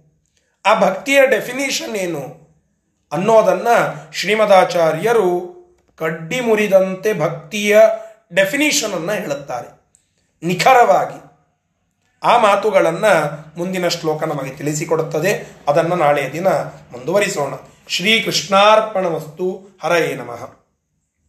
ಆ 0.66 0.80
ಭಕ್ತಿಯ 0.80 1.26
ಡೆಫಿನೇಷನ್ 1.26 1.96
ಏನು? 1.96 2.44
ಅನ್ನೋದನ್ನು 3.12 4.12
ಶ್ರೀಮದಾಚಾರ್ಯರು 4.12 5.54
ಕಡ್ಡಿ 5.96 6.40
ಮುರಿದಂತೆ 6.40 7.20
ಭಕ್ತಿಯ 7.20 7.78
ಡೆಫಿನೇಷನನ್ನು 8.34 9.12
ಹೇಳುತ್ತಾರೆ. 9.12 9.92
ನಿಖರವಾಗಿ. 10.42 11.24
ಆ 12.22 12.38
ಮಾತುಗಳನ್ನು 12.38 13.54
ಮುಂದಿನ 13.58 13.88
ಶ್ಲೋಕ 13.88 14.24
ನಮಗೆ 14.24 14.50
ತಿಳಿಸಿಕೊಡುತ್ತದೆ. 14.50 15.56
ಅದನ್ನು 15.68 15.96
ನಾಳೆಯ 15.96 16.30
ದಿನ 16.32 16.48
ಮುಂದುವರಿಸೋಣ. 16.48 17.54
ಶ್ರೀ 17.88 18.20
ಕೃಷ್ಣಾರ್ಪಣ 18.20 19.06
ವಸ್ತು 19.06 19.78
ಹರಯೇ 19.82 20.14
ನಮಃ. 20.14 20.63